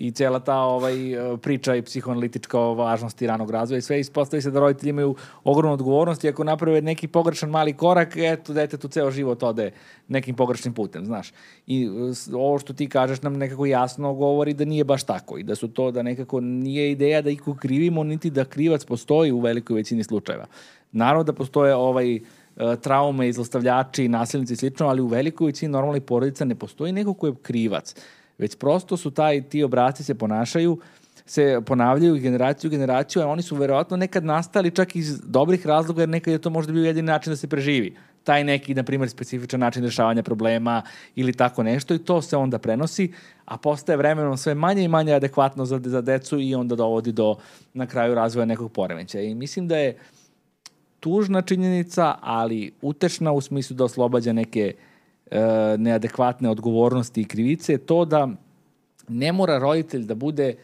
[0.00, 0.94] i cela ta ovaj,
[1.42, 5.14] priča i psihoanalitička o važnosti ranog razvoja i sve ispostavi se da roditelji imaju
[5.44, 9.70] ogromnu odgovornost i ako naprave neki pogrešan mali korak, eto, dete tu ceo život ode
[10.08, 11.32] nekim pogrešnim putem, znaš.
[11.66, 11.88] I
[12.32, 15.68] ovo što ti kažeš nam nekako jasno govori da nije baš tako i da su
[15.68, 20.04] to, da nekako nije ideja da iko krivimo, niti da krivac postoji u velikoj većini
[20.04, 20.46] slučajeva.
[20.92, 22.20] Naravno da postoje ovaj, e,
[22.82, 27.26] traume, izlostavljači, nasilnici i slično, ali u velikoj većini normalnih porodica ne postoji neko ko
[27.26, 27.94] je krivac
[28.38, 30.78] već prosto su taj, ti obraci se ponašaju,
[31.26, 36.02] se ponavljaju generaciju u generaciju, a oni su verovatno nekad nastali čak iz dobrih razloga,
[36.02, 37.96] jer nekad je to možda bio jedini način da se preživi.
[38.24, 40.82] Taj neki, na primjer, specifičan način rešavanja problema
[41.14, 43.12] ili tako nešto i to se onda prenosi,
[43.44, 47.36] a postaje vremenom sve manje i manje adekvatno za, za decu i onda dovodi do
[47.74, 49.20] na kraju razvoja nekog poremeća.
[49.20, 49.98] I mislim da je
[51.00, 54.87] tužna činjenica, ali utešna u smislu da oslobađa neke uh,
[55.78, 58.28] neadekvatne odgovornosti i krivice, to da
[59.08, 60.54] ne mora roditelj da bude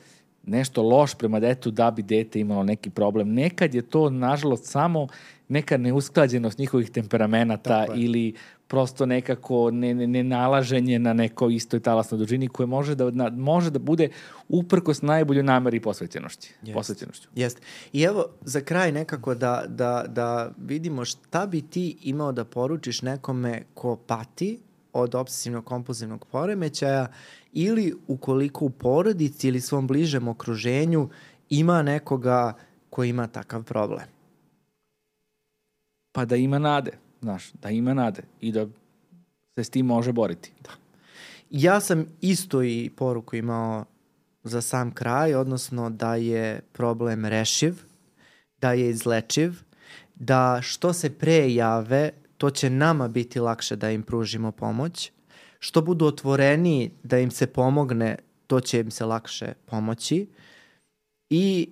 [0.47, 3.33] nešto loš prema detu da bi dete imalo neki problem.
[3.33, 5.07] Nekad je to, nažalost, samo
[5.49, 8.35] neka neusklađenost njihovih temperamenata ili
[8.69, 13.31] prosto nekako ne, ne, ne nalaženje na neko istoj talasnoj dužini koje može da, na,
[13.31, 14.09] može da bude
[14.49, 16.55] uprkos najboljoj nameri i posvećenosti.
[16.63, 16.75] Jest.
[16.75, 17.29] posvećenošću.
[17.35, 17.61] Jeste.
[17.93, 23.03] I evo, za kraj nekako da, da, da vidimo šta bi ti imao da poručiš
[23.03, 24.59] nekome ko pati
[24.93, 27.07] od obsesivnog kompulzivnog poremećaja
[27.55, 31.09] ili ukoliko u porodici ili svom bližem okruženju
[31.51, 32.57] ima nekoga
[32.91, 34.07] ko ima takav problem.
[36.13, 38.67] Pa da ima nade Znaš, da ima nade i da
[39.55, 40.53] se s tim može boriti.
[40.63, 40.71] Da.
[41.51, 43.85] Ja sam isto i poruku imao
[44.43, 47.75] za sam kraj, odnosno da je problem rešiv,
[48.61, 49.53] da je izlečiv,
[50.15, 55.13] da što se pre jave, to će nama biti lakše da im pružimo pomoć.
[55.65, 58.17] Što budu otvoreni da im se pomogne,
[58.47, 60.27] to će im se lakše pomoći.
[61.31, 61.69] I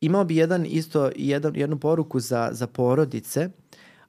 [0.00, 3.48] imao bi jedan isto jedan, jednu poruku za, za porodice–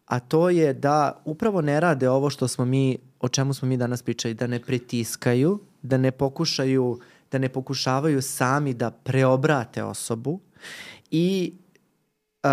[0.06, 3.78] a to je da upravo ne rade ovo što smo mi, o čemu smo mi
[3.78, 7.00] danas pričali, da ne pritiskaju, da ne pokušaju,
[7.32, 10.40] da ne pokušavaju sami da preobrate osobu
[11.12, 11.54] i
[12.44, 12.50] uh,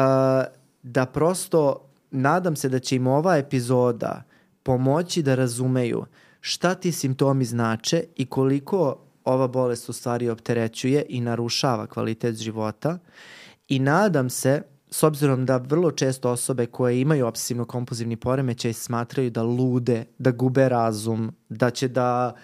[0.83, 4.23] da prosto nadam se da će im ova epizoda
[4.63, 6.05] pomoći da razumeju
[6.41, 12.99] šta ti simptomi znače i koliko ova bolest u stvari opterećuje i narušava kvalitet života
[13.69, 19.43] i nadam se s obzirom da vrlo često osobe koje imaju obsesivno-kompulzivni poremećaj smatraju da
[19.43, 22.35] lude, da gube razum, da će da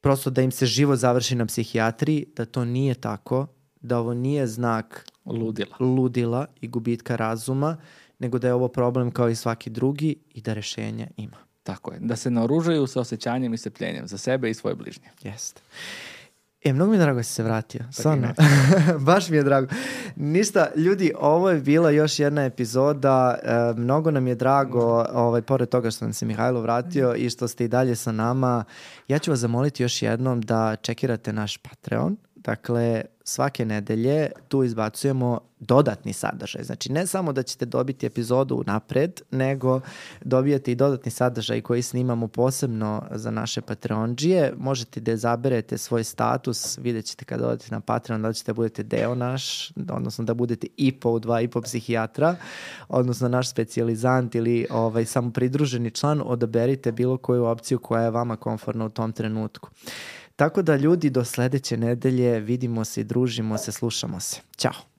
[0.00, 3.46] prosto da im se život završi na psihijatriji, da to nije tako,
[3.80, 5.76] da ovo nije znak Ludila.
[5.80, 7.76] ludila i gubitka razuma,
[8.18, 11.51] nego da je ovo problem kao i svaki drugi i da rešenje ima.
[11.62, 11.98] Tako je.
[12.00, 15.08] Da se naoružaju sa osjećanjem i strpljenjem za sebe i svoje bližnje.
[15.22, 15.60] Jeste.
[16.64, 17.80] E, mnogo mi je drago da si se vratio.
[17.92, 18.28] Stvarno.
[19.06, 19.66] Baš mi je drago.
[20.16, 23.38] Ništa, ljudi, ovo je bila još jedna epizoda.
[23.42, 27.48] E, mnogo nam je drago, ovaj, pored toga što nam se Mihajlo vratio i što
[27.48, 28.64] ste i dalje sa nama.
[29.08, 32.16] Ja ću vas zamoliti još jednom da čekirate naš Patreon.
[32.34, 36.64] Dakle, svake nedelje tu izbacujemo dodatni sadržaj.
[36.64, 39.80] Znači, ne samo da ćete dobiti epizodu napred, nego
[40.20, 44.54] dobijate i dodatni sadržaj koji snimamo posebno za naše Patreonđije.
[44.58, 48.82] Možete da zaberete svoj status, vidjet ćete kada odete na Patreon, da ćete da budete
[48.82, 52.36] deo naš, odnosno da budete i po dva i po psihijatra,
[52.88, 58.36] odnosno naš specijalizant ili ovaj, samo pridruženi član, odaberite bilo koju opciju koja je vama
[58.36, 59.68] komfortna u tom trenutku.
[60.36, 64.40] Tako da ljudi do sledeće nedelje vidimo se i družimo se, slušamo se.
[64.56, 64.91] Ćao!